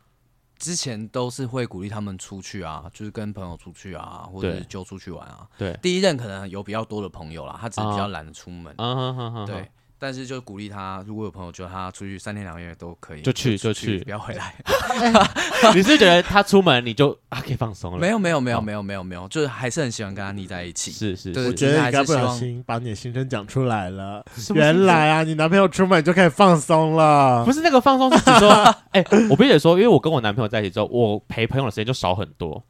[0.59, 5.47] 之前都是会鼓励他们出去啊，就是跟朋友出去啊，或者是就出去玩啊。
[5.57, 8.75] 对，第一任可能有比较多的朋友啦，他只是比较懒得出门。
[9.47, 14.55] 对，但是就鼓励他，如果有朋友觉得他出去三天两夜都可以，就去就就去不要回来。
[15.75, 17.99] 你是觉得他出门你就啊可以放松了？
[17.99, 20.91] 没有没有没有哦没有没有没有，就是还是很喜欢跟他腻在一起。
[20.91, 24.25] 是是是我觉得你刚不小心把你的心声讲出来了。
[24.37, 27.51] 是不是原来啊，你男朋友出门就可以放松了不。
[27.51, 28.49] 是那个放松，是指说，
[28.91, 32.63] 哎、我必须得说，因为我跟我男朋友在一起之后，我陪朋友的时间就少很多。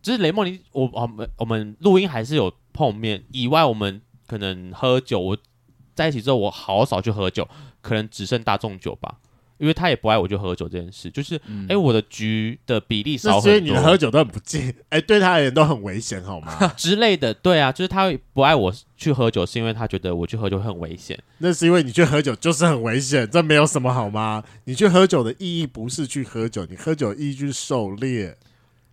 [0.00, 5.20] 就是雷梦，你我我们我们录音还是有碰面，以外我们可能喝酒。
[5.20, 5.36] 我
[5.94, 7.48] 在一起之后，我好少去喝酒，
[7.80, 9.16] 可能只剩大众酒吧，
[9.58, 11.10] 因为他也不爱我去喝酒这件事。
[11.10, 16.66] 就是，哎、嗯我的局的比例少那所以你的喝酒都很不敬，哎、对他而言都很危险，好吗？
[16.76, 17.32] 之类的。
[17.34, 21.18] 对啊，就是他不爱我去喝酒，是因为他觉得我去喝酒很危险。
[21.38, 24.42] 那是因为你去喝酒就是很危险，这没有什么好吗？
[24.64, 28.36] 你去喝酒的意义不是去喝酒，你喝酒的意义就是狩猎。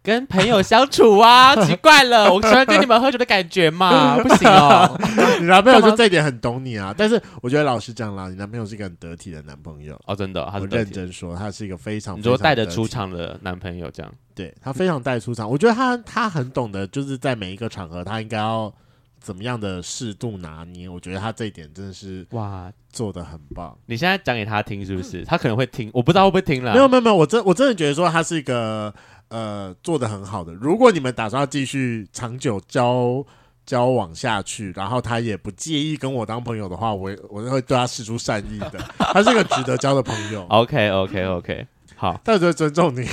[0.02, 4.98] 跟朋友相处啊， 奇怪了，我喜欢跟你们喝酒的感觉嘛， 不行哦。
[5.40, 10.00] 你男朋友就这一点很懂你啊，但是我觉得老实讲啦，你男朋友是一个很得体的男朋友。
[10.06, 15.50] 哦，真的，他我是得体认真说，他是一个非常你说带着非常得出场的男朋友这样，对他非常带出场。
[15.50, 18.74] 我觉得他他很懂得，就是在每一个场合，他应该要
[19.20, 20.88] 怎么样的适度拿捏。
[20.88, 22.72] 我觉得他这一点真的是哇！
[22.92, 23.78] 做的很棒。
[23.86, 25.24] 你现在讲给他听是不是？
[25.24, 26.74] 他可能会听，我不知道会不会听了。
[26.74, 28.92] 没有没有没有，我真我真的觉得说他是一个
[29.30, 30.54] 呃做的很好的。
[30.54, 33.24] 如果你们打算要继续长久交
[33.66, 38.80] 交往下去，然后他也不介意跟我当朋友的话，我我会对他释出善意的。
[38.98, 40.44] 他是个值得交的朋友。
[40.50, 43.06] OK OK OK，好，但是尊重你。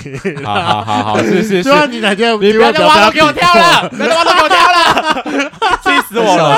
[0.43, 6.57] 好好好好，是是是，希望你哪天你不要再挖洞给我跳了，不要再挖洞给我跳了，气死我了！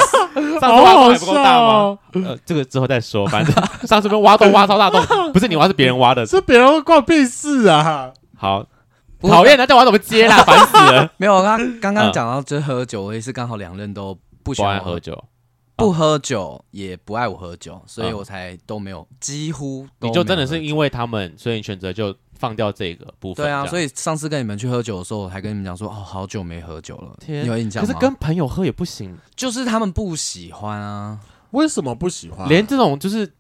[0.60, 1.98] 上次挖洞还不够大吗？
[2.12, 3.52] 呃，这个之后再说，反正
[3.84, 8.12] 上次被挖洞挖超大洞，不是你挖，是别人挖的，是别人会关我屁事啊！
[8.36, 8.64] 好。
[9.20, 10.36] 不讨厌，那叫我怎么接啦？
[10.46, 11.10] 烦死了！
[11.16, 15.24] 没有，刚 刚刚讲到就是喝酒，我也是刚好两任都不喜欢不爱喝酒，
[15.76, 23.44] 不喝酒也不爱我喝酒，所以我才都没有，几乎你就真的是因为他们，所以你选择就放掉这个部分。
[23.44, 27.86] 对啊，所以上次跟你们去喝酒的时候，我还跟你们讲说，哦，好久没喝酒了，天，有印象吗？
[27.86, 31.18] 可是跟朋友喝也不行，就是他们不喜欢啊。
[31.50, 32.48] 为什么不喜欢？
[32.48, 33.32] 连这种就是。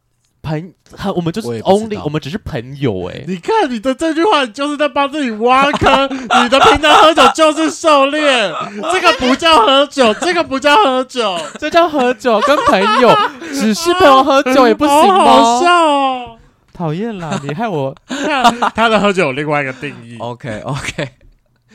[0.48, 0.72] 朋，
[1.14, 3.24] 我们就是 only，我，我们只是朋友哎、欸。
[3.28, 6.08] 你看你的这句话，你就是在帮自己挖坑。
[6.10, 8.20] 你的平常喝酒就是狩猎，
[8.90, 12.40] 这个不叫喝酒，这个不叫喝酒，这叫喝酒。
[12.40, 13.14] 跟朋友
[13.52, 15.24] 只是朋友喝酒也不行吗？
[15.24, 16.38] 好笑哦，
[16.72, 17.38] 讨厌啦！
[17.42, 17.94] 你害我
[18.74, 20.16] 他的喝酒有另外一个定义。
[20.18, 21.08] OK OK，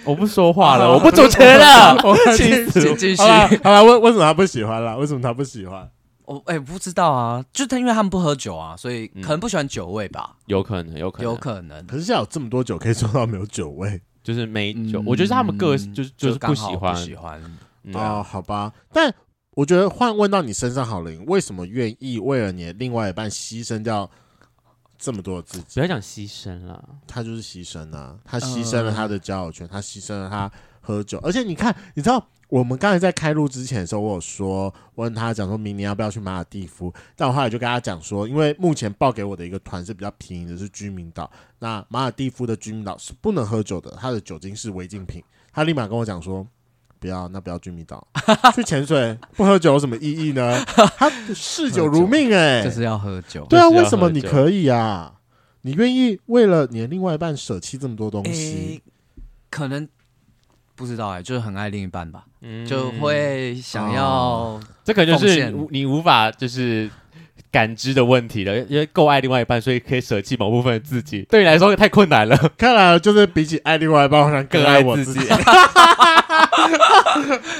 [0.03, 2.95] 我不说话了，我不主持了，我气死！
[2.95, 4.97] 继续好了，为为什么他不喜欢了？
[4.97, 5.87] 为什么他不喜欢？
[6.25, 10.35] 我哎、欸，不知道啊，就他因为他们不喝酒啊，所以可能不喜欢酒味吧？
[10.39, 11.85] 嗯、有可能，有可能，有可能。
[11.85, 15.01] 可是现在有这么多酒可以做到没有酒味， 就是没酒。
[15.01, 17.41] 嗯、我觉得是他们个性就是就是不喜欢，不喜欢。
[17.83, 18.71] 嗯、哦，好吧。
[18.91, 19.13] 但
[19.51, 24.09] 我觉得换问到你身上好了，你为什么愿意为了你的另外一半牺牲掉
[24.97, 25.75] 这么多的自己？
[25.75, 30.49] 不要讲牺牲了，他就是牺牲啊，他牺牲了他的交友圈，他牺牲了他
[30.83, 32.27] 喝酒，而且你看，你知道。
[32.49, 41.27] 我们刚才在开录之前的时候，我有说，问他讲说明年要不要去马尔蒂夫，但我后来就跟他讲说，因为目前报给我的一个团是比较便宜的，是居民岛。
[41.57, 45.23] 那马尔蒂夫的居民岛是不能喝酒的，它的酒精是违禁品。
[45.51, 46.45] 他立马跟我讲说，
[46.99, 48.07] 不要，那不要居民岛，
[48.53, 50.63] 去潜水不喝酒有什么意义呢？
[50.65, 53.47] 他嗜酒如命、欸，哎，就是要喝酒。
[53.49, 55.15] 对啊，为什么你可以啊？
[55.61, 58.79] 你愿意为了你的另外一半舍弃这么多东西？
[58.79, 58.81] 欸、
[59.49, 59.89] 可能。
[60.75, 64.59] 不知道哎、欸，就是很爱另一半吧，嗯、就会想要、哦。
[64.83, 66.89] 这可能就是你无法就是
[67.51, 71.21] 感知的问题了，因为够爱另外一半，所以可以舍弃某部分的自己。
[71.29, 72.35] 对你来说太困难了。
[72.57, 75.19] 看来就是比起爱另外一半，好像更爱我自己。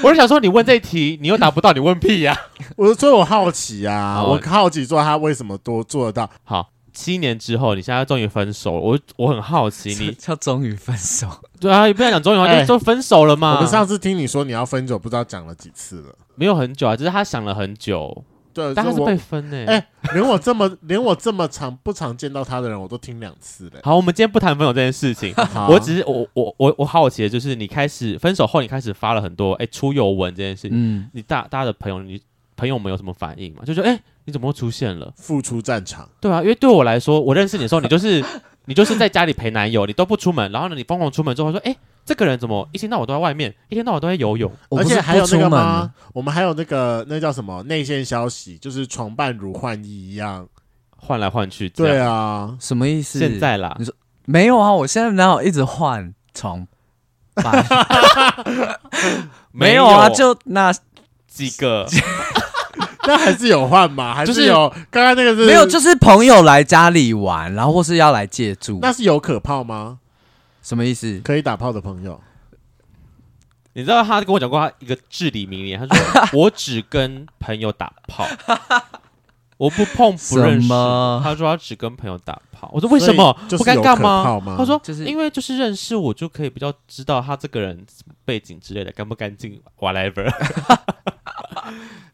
[0.02, 2.38] 我是想说，你问这一题，你又答不到，你问屁呀、 啊？
[2.76, 6.28] 我所以我好奇啊，哦、我好奇说他为什么都做得到。
[6.42, 6.73] 好。
[6.94, 11.28] 七年之后，你现在终于分手了，我我很好奇，你 叫终于分手？
[11.60, 13.56] 对啊，也不要讲终于，欸、 就说分手了嘛。
[13.56, 18.24] 我们上次听你说你要分手，不知道讲了几次了，没有很久啊，只是他想了很久。
[18.54, 19.64] 对，但他是被分呢、欸。
[19.66, 23.80] 哎、欸，连我这么 连我这么常不常见到他的人，我都听两次了。
[23.82, 25.34] 好，我们今天不谈分手这件事情，
[25.68, 32.22] 我只是我我我我好奇的就是，你开始分手后，你开始发了很多哎、欸、出游文这件事情，嗯，你大大家的朋友，你
[32.56, 33.62] 朋友们有什么反应吗？
[33.66, 34.00] 就说哎。
[34.24, 35.12] 欸你怎么会出现了？
[35.16, 36.08] 复出战场。
[36.20, 38.24] 对啊，因为对我来说，我认识你的时候，你就是
[38.66, 40.50] 你就是在家里陪男友，你都不出门。
[40.50, 45.92] 然后呢，你疯狂出门之后说：“哎，这个人怎么一天到晚都在外面，一天到晚都在游泳？”而且还有那个吗？
[46.14, 50.48] 我们还有那个那叫什么内线消息，就是床伴如换衣一样
[50.96, 51.68] 换来换去。
[51.68, 53.18] 对啊，什么意思？
[53.18, 53.94] 现在啦，你说
[54.24, 54.72] 没有啊？
[54.72, 56.66] 我现在男友一直换床
[57.34, 57.66] 伴，
[59.52, 60.08] 没有啊？
[60.08, 60.72] 就那
[61.28, 61.86] 几个。
[63.06, 64.14] 那还是有换吗？
[64.14, 64.68] 还是有？
[64.90, 68.78] 刚刚那个是没有，就是朋友来家里玩，然后或是要来借住。
[68.80, 69.98] 那是有可炮吗？
[70.62, 71.20] 什么意思？
[71.24, 72.20] 可以打炮的朋友？
[73.76, 78.24] 你知道他跟我讲过他一个至理名言，他说：“我只跟朋友打炮，
[79.56, 80.68] 我不碰不认识。”
[81.24, 82.70] 他说他只跟朋友打炮。
[82.72, 83.36] 我说为什么？
[83.50, 84.54] 不尴尬吗？
[84.56, 87.84] 他说就是因为就是认识我就可以比较知道他这个人
[88.24, 90.32] 背景之类的干不干净，whatever。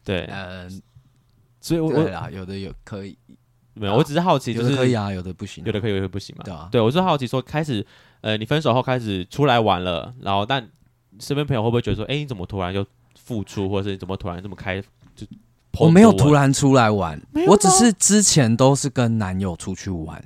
[0.03, 0.81] 对，嗯，
[1.59, 3.17] 所以我对啊，有的有可以，
[3.73, 6.43] 没有，我只是好奇，就是可以啊，有的不行，有的可以，有的不行嘛。
[6.43, 7.85] 对啊，对我是好奇说，开始，
[8.21, 10.67] 呃，你分手后开始出来玩了，然后但
[11.19, 12.85] 身边朋友会不会觉得说，哎，你怎么突然就
[13.15, 14.81] 付出，或者是你怎么突然这么开？
[15.15, 15.27] 就
[15.79, 20.21] 我没有突然出来玩，我只是之前都是跟男友出去玩，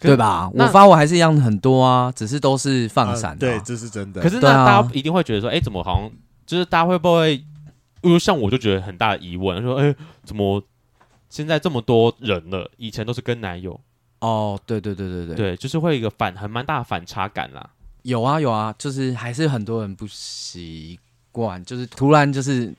[0.00, 0.50] 对吧？
[0.54, 3.38] 我发我还是一样很多啊，只是都是放闪。
[3.38, 4.20] 对，这是真的。
[4.20, 6.10] 可是那大家一定会觉得说，哎，怎么好像
[6.44, 7.44] 就是大家会不会？
[8.02, 9.94] 因为像我就觉得很大的疑问，说哎，
[10.24, 10.62] 怎么
[11.28, 12.70] 现在这么多人了？
[12.76, 13.80] 以前都是跟男友
[14.20, 17.70] 哦，对对对对对，对，就是会有一个反，很蛮大的反差感啦。
[18.02, 20.98] 有啊有啊，就是还是很多人不习
[21.30, 22.74] 惯，就是突然就是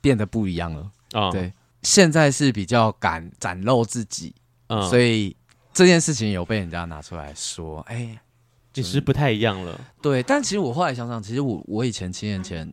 [0.00, 0.82] 变得不一样了。
[1.12, 4.34] 啊、嗯，对，现在是比较敢展露自己，
[4.68, 5.34] 嗯，所以
[5.72, 8.18] 这件事情有被人家拿出来说，哎，
[8.74, 9.80] 其实不太一样了。
[10.02, 12.70] 对，但其实我后来想想，其实我我以前七年前。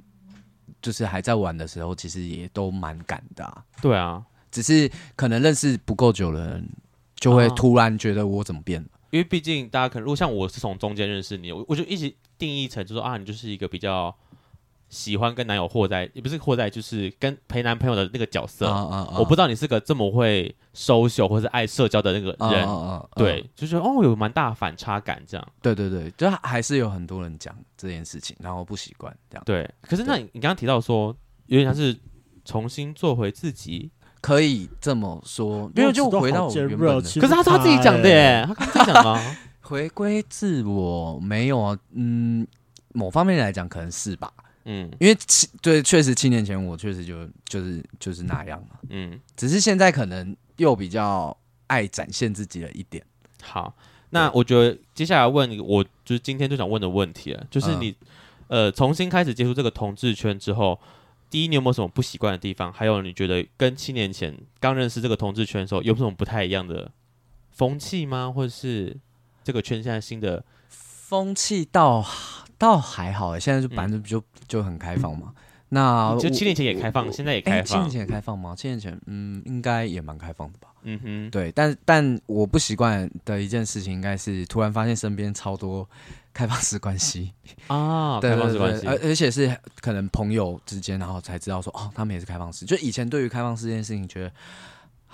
[0.82, 3.64] 就是还在玩的时候，其实也都蛮赶的、啊。
[3.82, 6.70] 对啊，只是可能认识不够久的人，
[7.16, 8.88] 就会突然觉得我怎么变了。
[8.94, 14.16] 啊、因为毕竟大家可能，如果像我是从中间认识你，我我就一直定义成就说啊，你就是一个比较。
[14.90, 18.66] 喜欢跟男友或在，也不是或在，就是跟陪男朋友的那个角色。
[18.68, 19.20] Uh, uh, uh.
[19.20, 22.66] 我不知道你是个这么会 social 或者爱社交的那个人。
[22.66, 23.08] Uh, uh, uh, uh.
[23.16, 25.48] 对，就觉得哦，有蛮大反差感这样。
[25.62, 29.44] 对对对，就还是有很多人讲这件事情，然后不习惯这样。
[29.46, 31.16] 对，可是那你你刚刚提到说，
[31.46, 31.96] 有点像是
[32.44, 37.02] 重新做回自己，可以这么说，因为就回到我原本的。
[37.02, 39.22] 可是他是他自己讲的耶，他刚才讲吗？
[39.62, 42.48] 回归自我没有啊，嗯，
[42.92, 44.34] 某方面来讲可能是吧。
[44.66, 48.78] 嗯，因为七对，确实七年前我确实就就是就是那样嘛。
[48.90, 51.36] 嗯，只是现在可能又比较
[51.68, 53.04] 爱展现自己了一点。
[53.42, 53.74] 好，
[54.10, 57.90] 那我觉得接下来问我就是今天就想问的问题了，就是你、
[58.50, 60.80] 嗯、呃重新开始接触这个同志圈之后，
[61.30, 62.72] 第一你有没有什么不习惯的地方？
[62.72, 66.92] 还有你觉得跟七年前刚认识这个同志圈的时候有什么不太一样的
[67.52, 68.32] 风气吗？
[68.32, 68.98] 或者是
[69.44, 72.06] 这个圈现在新的风气倒
[72.60, 74.20] 倒还好，现在就反正就。
[74.20, 75.32] 嗯就很开放嘛，
[75.70, 77.60] 那就七年前也开放，现在也开放。
[77.62, 78.56] 欸、七年前也开放吗？
[78.58, 80.70] 七年前，嗯，应该也蛮开放的吧。
[80.82, 85.88] 嗯哼，对，但但我不习惯的一件事情，应该是突然发现身边超多
[86.34, 87.32] 开放式关系
[87.68, 92.66] 啊， 对，开放式关系，而而且是可能朋友之间，然后才知道说，哦，他们也是开放式。
[92.66, 94.32] 就以前对于开放式这件事情，觉得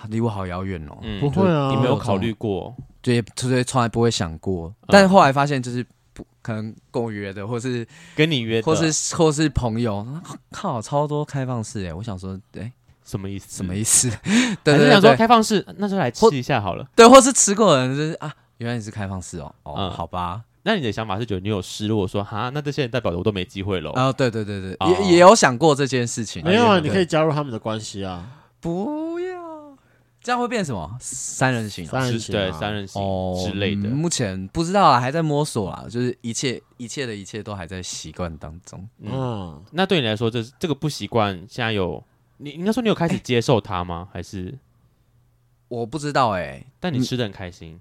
[0.07, 0.97] 离我好遥远哦。
[1.19, 4.73] 不会啊，你没有考虑过，对，就是从来不会想过。
[4.87, 5.85] 但是后来发现，就是。
[6.15, 7.85] 不可能跟我约的，或是
[8.15, 10.07] 跟你约的，或是或是朋友，
[10.51, 11.93] 靠，超多开放式哎！
[11.93, 12.71] 我想说，哎，
[13.03, 13.57] 什么意思？
[13.57, 14.09] 什么意思？
[14.63, 16.87] 对，就想说开放式，那就来吃一下好了。
[16.95, 19.53] 对，或是吃过的人就是啊，原来你是开放式哦。
[19.63, 20.41] 哦，好吧。
[20.63, 23.91] 那你的想法是觉得你有失落，说哈，那这些人代表的我都没机会了。
[23.91, 26.43] 哦，对对对对，也也有想过这件事情。
[26.43, 28.25] 没有啊，你可以加入他们的关系啊。
[28.59, 29.34] 不要。
[30.25, 30.97] 这样会变什么？
[30.99, 33.87] 三人行，三人行，对，三人行之类的。
[33.89, 38.89] 目前不知道啊，还在摸索啊，就是一切一切的一切都还在习惯当中。
[39.01, 42.03] 嗯，那对你来说，这这个不习惯，现在有
[42.37, 44.09] 你应该说你有开始接受它吗？
[44.11, 44.57] 还是
[45.67, 46.65] 我不知道哎。
[46.79, 47.79] 但你吃的很开心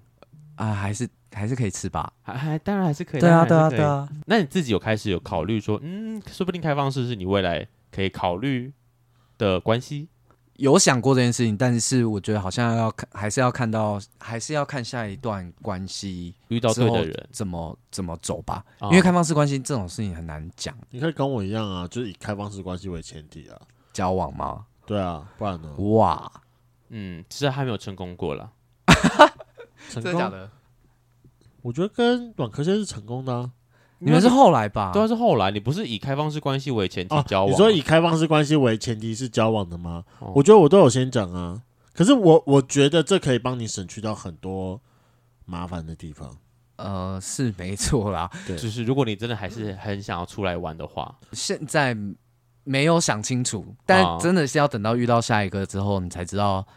[0.53, 2.13] 啊，还是还是可以吃吧？
[2.21, 3.21] 还还当然还是可以。
[3.21, 4.07] 对啊，对啊，对啊。
[4.27, 8.71] 那你自己有开始有考虑说，嗯，说不定开放式是你未来可以考虑
[9.39, 10.09] 的关系。
[10.57, 18.63] 有想过这件事情，但是我觉得好像要看，还是要看到，还是要看下一段关系遇到对的人怎么怎么走吧。
[18.79, 20.73] 哦、因为开放式关系这种事情很难讲。
[20.89, 23.59] 你可以跟我一样啊，就是以开放式关系为前提啊，
[23.91, 24.65] 交往吗？
[24.85, 25.73] 对啊，不然呢？
[25.77, 26.31] 哇，
[26.89, 28.51] 嗯，其实还没有成功过了。
[29.89, 30.03] 成功？
[30.03, 30.49] 真的假的？
[31.63, 33.51] 我觉得跟软壳蟹是成功的啊。
[33.99, 34.91] 你们是后来吧？
[34.93, 35.49] 对，是后来。
[35.51, 37.51] 你不是以开放式关系为前提交往？
[37.51, 40.03] 你说以开放式关系为前提是交往的吗？
[40.19, 41.61] 我觉得我都有先讲啊。
[41.93, 44.81] 可是我我觉得这可以帮你省去到很多
[45.45, 46.37] 麻烦的地方。
[46.75, 48.29] 呃，是没错啦。
[48.45, 51.95] 对，就是如果你真的还是很想要出来玩的话，现在
[52.65, 56.67] 没有想清楚，但真的是要等到遇到下一个之后，你才知道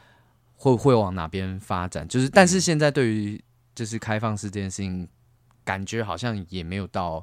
[0.55, 2.07] 会会往哪边发展。
[2.07, 3.43] 就是，但是现在对于
[3.75, 5.09] 就是开放式这件事情。
[5.69, 7.23] 感觉好像也没有到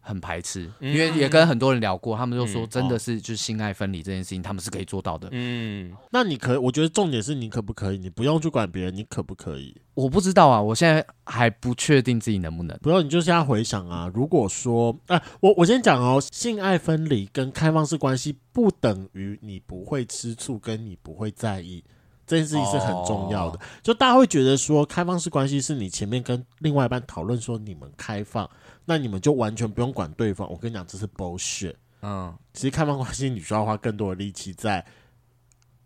[0.00, 5.28] 很排斥，嗯、因为也跟很多人聊过，他们就说真的是就是性爱分离这件事情，他们是可以做到的。
[5.32, 9.76] 嗯，那你可，我觉得重点是你可不可以，你不用去管别人，你可不可以？
[9.92, 12.78] 我不知道啊，我现在还不确定自己能不能。
[12.78, 21.84] 不用，你就现在回想啊，如果说，哎、啊，我我先讲哦，性爱分离跟开放式关系不等于你不会吃醋，跟你不会在意。
[22.26, 28.48] 这件事情是很重要的，就大家会觉得说，开放式关系是你前面跟另外一半讨论说你们开放，
[28.84, 30.50] 那你们就完全不用管对方。
[30.50, 31.74] 我跟你讲，这是 bullshit。
[32.02, 34.84] 嗯，其实开放关系你需要花更多的力气在。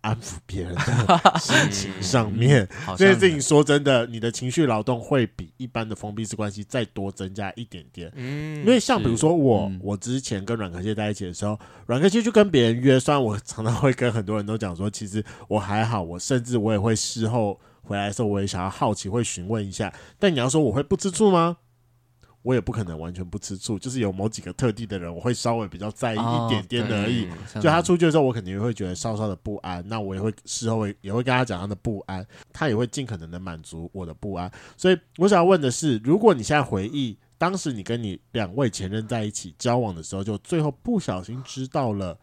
[0.00, 8.10] 安抚别人的 心情上面，这件事情说真的，你的情绪劳动会比一般的封闭式关系再多增加一点点。
[8.14, 19.92] 嗯，因为像比如说我，嗯、我之前跟软壳蟹在一起的时候，软壳蟹就跟别人约，虽然我常常会跟很多人都讲说，其实我还好，我甚至我也会事后回来的时候，我也想要好奇，会询问一下。
[20.18, 21.58] 但你要说我会不吃醋吗？
[22.42, 27.26] 我也不可能完全不吃醋，就是有某几个特定的人，我会稍微比较在意一点点的而已。
[27.26, 34.50] 哦、就他出去的时候，我肯定会觉得稍稍的不安，那我也会事后也会跟他讲他的不安，他也会尽可能的满足我的不安。
[34.76, 42.18] 所以我想要问的是，如果你现在回忆当时你跟你两位前任在一起交往的时候，就最后不小心知道了。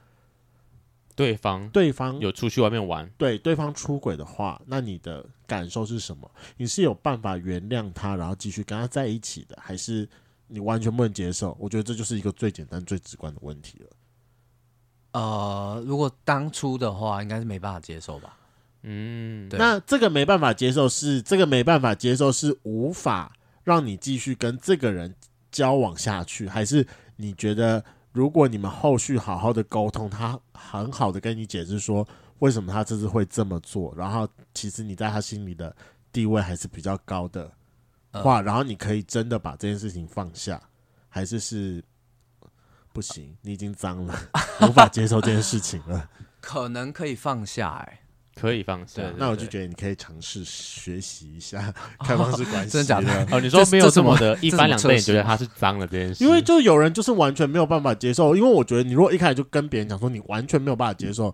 [1.18, 6.30] 对方对方有出去外面玩，对对方出轨的话，那你的感受是什么？
[6.58, 10.08] 你是有办法原谅他，然后继续跟他在一起的，还是
[10.48, 11.58] 你完全不能接受？
[11.60, 13.90] 我觉得这就是一个最简单、最直观的问题了。
[15.14, 18.38] 呃，如果当初的话，应该是没办法接受吧。
[18.84, 25.16] 嗯，对那这个没办法接受是这个没办法接受是无法让你继续跟这个人
[25.52, 27.84] 交往下去，还是你觉得
[28.18, 32.08] 如果你们后续好好的沟通，他很好的跟你解释说
[32.40, 35.76] 为什么他这次会这么做，然后其实你在他心里的
[36.12, 37.52] 地位还是比较高的
[38.14, 40.60] 话，然后你可以真的把这件事情放下，
[41.08, 41.84] 还是是
[42.92, 44.20] 不行，你已经脏了，
[44.64, 46.10] 无法接受这件事情了，
[46.42, 48.07] 可能可以放下、欸，哎。
[48.40, 51.74] 可以放下，那我就觉得你可以尝试学习一下
[52.06, 52.72] 开放式关系。
[52.72, 53.28] 真的假的？
[53.36, 56.24] 哦，你说没有这么的一翻两瞪，你觉得他是脏的这件事？
[56.24, 58.36] 因为就有人就是完全没有办法接受。
[58.36, 61.34] 因为我觉得你如果一开始就跟别人讲说你完全没有办法接受，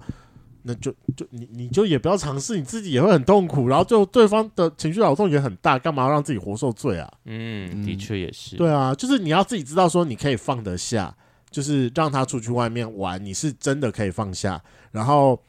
[0.64, 7.12] 那就就你你就也不要尝试，你自己也会很痛苦，然后最后对方的情绪劳动也很大，干嘛要让自己活受罪啊？
[7.26, 8.56] 嗯，的确也是。
[8.56, 11.14] 对啊，就是你要自己知道说你可以放得下，
[11.52, 15.40] 就是让他出去外面玩，你是真的可以放下，然后。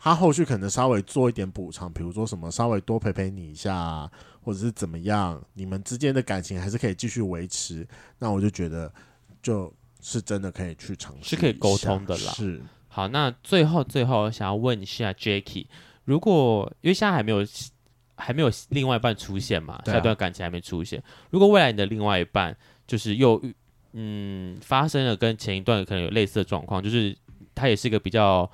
[0.00, 7.86] 他后续可能稍微做一点补偿，比如说什么稍微多陪陪你一下啊，或者是怎么样，你们之间的感情还是可以继续维持。
[8.20, 8.92] 那我就觉得，
[9.42, 12.32] 就是真的可以去尝试，是可以沟通的啦。
[12.32, 12.62] 是。
[12.86, 15.66] 好，那最后最后想要问一下 Jacky，
[16.04, 17.44] 如果因为现在还没有
[18.14, 23.42] 还没有另外一半出现嘛，下段感情还没出现，如果未来你的另外一半就是又
[23.94, 27.16] 嗯发生了跟前一段可能有类似的状况，就是
[27.52, 28.48] 他也是一个比较。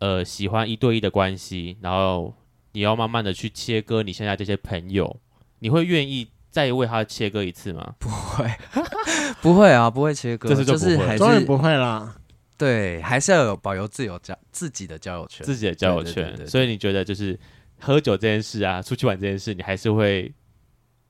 [0.00, 2.34] 呃，喜欢一对一的关系，然后
[2.72, 5.20] 你要慢慢的去切割你现在这些朋友，
[5.60, 7.94] 你会愿意再为他切割一次吗？
[7.98, 8.50] 不会，
[9.40, 12.16] 不会啊，不会切割，这就不会就是还是当然不会啦。
[12.56, 16.46] 对，还是要有保留自由交自己的交友圈，自己的交友权。
[16.46, 17.38] 所以你觉得就是
[17.78, 20.32] 喝酒这件事啊，出去玩这件事，你还是会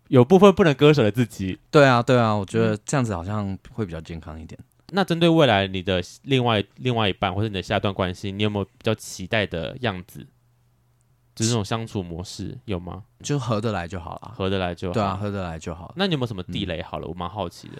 [0.08, 1.58] 有部分不能割舍的自己？
[1.70, 4.58] 对啊，对啊，我觉得这样子好像会比较健康一点。
[4.92, 10.26] 那针对未来你的另外另外一半或者你的下一段关系，你有没有比较期待的样子？
[11.34, 13.04] 就是这种相处模式有吗？
[13.22, 14.94] 就合得来就好了，合得来就好。
[14.94, 15.92] 对啊，合得来就好。
[15.96, 16.82] 那你有没有什么地雷？
[16.82, 17.76] 好了，嗯、我蛮好奇的。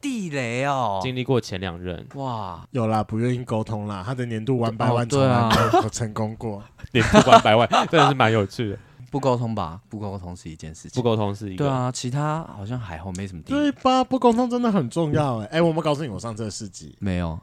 [0.00, 4.02] 地雷哦，经历过前两任哇，有啦，不愿意沟通啦。
[4.04, 6.62] 他的年度玩百万从来没有成功过，
[6.92, 8.78] 年度玩百万真的是蛮有趣的。
[9.14, 11.00] 不沟通吧，不沟通是一件事情。
[11.00, 11.64] 不沟通是一个。
[11.64, 13.40] 对啊，其他好像还好，没什么。
[13.46, 14.02] 对吧？
[14.02, 15.46] 不沟通真的很重要哎、欸。
[15.46, 17.38] 哎、欸，我们告诉你，我上这个事迹没有。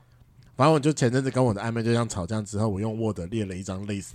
[0.58, 4.10] 反正我就前阵子跟我的暧昧对象吵架之后，我用 Word 列了一张 list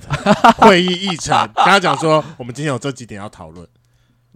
[0.59, 3.67] 会议议程， 跟他讲说我们今天有这几点要讨论。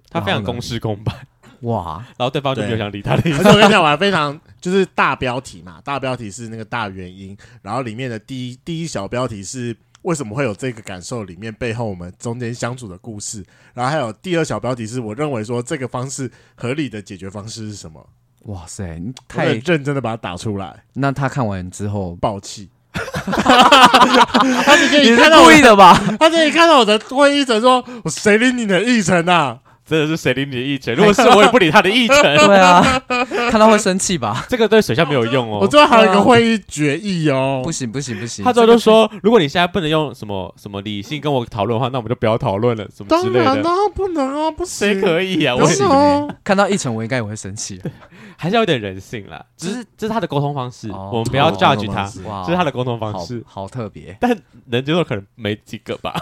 [0.08, 1.14] 他非常公事公办
[1.60, 3.40] 哇，然后对方就没有想理他的意思。
[3.40, 9.76] 而且我跟你讲，我还非常就是大标题嘛，大标题是那个大原因，然后里面的第一第一小标题是。
[10.02, 11.24] 为什么会有这个感受？
[11.24, 13.44] 里面背后我们中间相处的故事，
[13.74, 18.06] 然后还有第二小标题是我认为说这个方式合理的解决方式是什么？
[18.44, 20.84] 哇塞，你太认真的把它打出来。
[20.94, 25.94] 那他看完之后爆气， 他直接看到故意的吧？
[26.18, 29.60] 他直接看到我的会议程，说我谁理你的议程啊？
[29.90, 30.94] 真的是谁理你的议程？
[30.94, 32.22] 如果是我也不理他的议程。
[32.46, 32.80] 对啊，
[33.50, 34.46] 看到会生气吧？
[34.48, 35.58] 这个对水象没有用哦。
[35.62, 37.60] 我最后还有一个会议决议哦。
[37.64, 38.44] 不行不行不行。
[38.44, 43.44] 他最后就说，如果你现在不能用什么什么理性跟我讨论的话，那我们就不要讨论了，什么之类的。
[43.44, 44.94] 当然啊，不能啊，不行。
[44.94, 45.56] 谁可以啊？
[45.56, 45.88] 我行。
[46.44, 47.82] 看到议程，我应该也会生气。
[48.36, 49.44] 还是要有点人性啦。
[49.56, 52.04] 只是这是他的沟通方式，我们不要 judge 他。
[52.44, 54.16] 这是他的沟通方式，好特别。
[54.20, 56.14] 但能接受可能没几个吧。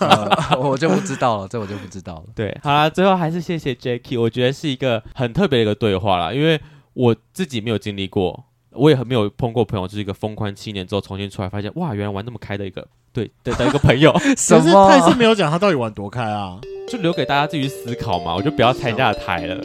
[0.60, 2.24] 我就不知道了，这我就不知道了。
[2.34, 3.74] 对，好啦，最后还是谢谢。
[3.74, 6.60] Jacky，我觉得是一个很特别的一个对话啦，因为
[6.94, 14.12] 我自己没有经历过，我也很没有碰过朋友，就是一个封关七年之后重新出来，发现哇，原来玩那么开的一个对的的一个朋友。
[14.36, 14.88] 什么？
[14.88, 19.64] 他也是没有讲他到底玩多开啊，就留给大家自己思考嘛，我就不要踩人家的台了。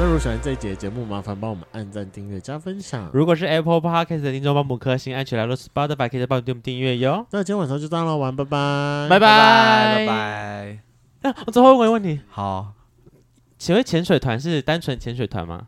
[0.00, 3.10] 那如果喜欢这一节节目，麻烦帮我们按赞、订阅、加分享。
[3.12, 7.26] 如果是 Apple Podcast 的听众，帮们颗星按起来了，Spotify 可以帮我们订阅哟。
[7.32, 10.78] 那今天晚上就这样了，玩，拜拜，拜拜，拜拜。
[11.20, 12.72] 那我最后问一个问题，好，
[13.58, 15.66] 请问潜水团是单纯潜水团吗？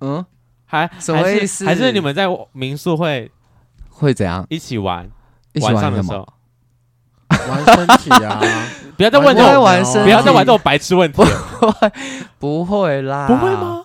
[0.00, 0.26] 嗯，
[0.66, 1.64] 还什么意思？
[1.64, 3.32] 还是你们在民宿会
[3.88, 5.10] 会怎样一起玩？
[5.54, 6.28] 一起玩晚上的时候。
[7.48, 8.40] 玩身体啊！
[8.96, 11.16] 不要再问这种，不要再玩这种白痴问题。
[11.16, 11.24] 不
[11.70, 11.92] 会，
[12.38, 13.82] 不会啦，不会吗？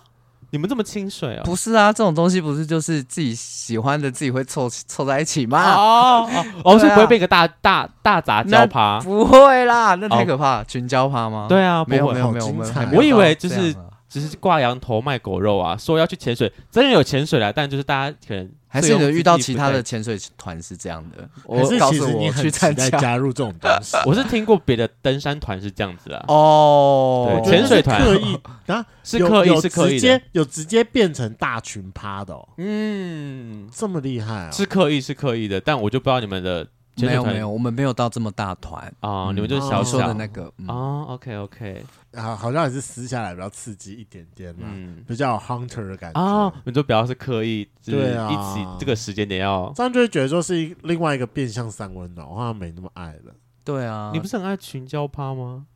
[0.52, 1.42] 你们这么清水啊？
[1.44, 5.74] 不是啊，这种东西不是就是自己喜欢的自己会凑凑在一起吗？
[5.74, 8.98] 哦哦，哦，是不会变个大大大杂交趴？
[9.00, 11.46] 不会啦，那太可怕，群交趴吗？
[11.48, 12.54] 对啊，没有没有没有，
[12.92, 13.74] 我以为就是。
[14.10, 15.76] 只是挂羊头卖狗肉啊！
[15.76, 21.30] 说要去潜水，真的有潜水啦，但就是大家可能还是有遇到其他的潜水团是这样的。
[21.44, 23.96] 我是告诉我去参加加入这种东西。
[24.04, 26.24] 我是听过别的登山团是这样子啊。
[26.26, 28.36] 哦，对，潜水团刻意
[28.66, 32.36] 啊，是刻意是刻意直接，有直接变成大群趴的。
[32.56, 34.50] 嗯，这么厉害啊！
[34.50, 36.66] 是刻意是刻意的，但我就不知道你们的。
[37.06, 38.92] 没有没有，我们没有到这么大团。
[39.00, 41.84] 啊，你们就是小小的那个哦 OK OK，
[42.14, 44.68] 好，好像也是撕下来比较刺激一点点嘛，
[45.06, 46.20] 比较有 hunter 的感觉。
[46.20, 46.52] 啊。
[46.64, 53.34] 你就比较是刻意，对啊，一起这个时间点要这样就会觉得说是另外一个变相三温暖，我好像没那么爱了。
[53.64, 55.66] 对啊，你不是很爱群交趴吗？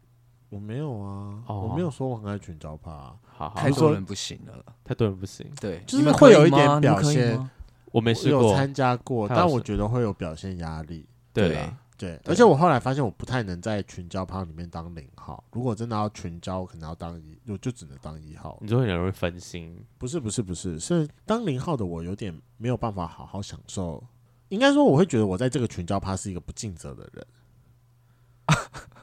[0.50, 7.50] 我没有啊，我没有说我很爱群交趴，好，太多人不行了，太多人不行，对，就是会有一点表现。
[7.90, 11.06] 我没试过，参加过，但我觉得会有表现压力。
[11.34, 11.70] 对。
[11.96, 15.42] 对，而且我后来发现我不太能在群交趴里面当零号。
[15.52, 18.58] 如果真的要群交，我可能要当一，我就只能当一号。
[18.60, 19.80] 你就会很容易分心。
[19.96, 24.02] 不是不是不是，是当零号的我有点没有办法好好享受。
[24.48, 27.26] 应该说，我会觉得我在这个群交趴是一个不尽责的人。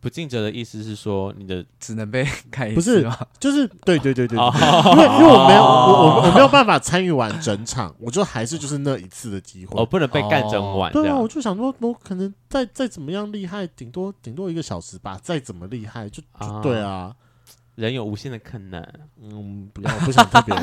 [0.00, 10.90] 不尽责的意思是说，你的 只能被 看一次，不是，就是对对对对，对，因为因为我没有我我我没有办法参与完整场，我就还是就是那一次的机会，哦，不能被干整晚。
[10.92, 17.14] 对啊，我就想说，我可能再再怎么样厉害，顶多顶多一个小时吧，再怎么厉害，就就对啊，
[17.74, 18.82] 人有无限的可能。
[19.22, 20.56] 嗯，不要，我不想特别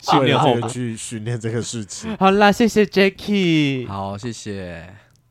[0.00, 2.16] 训练后去训练这个事情。
[2.16, 5.03] 好啦，谢谢 Jacky，好，谢谢。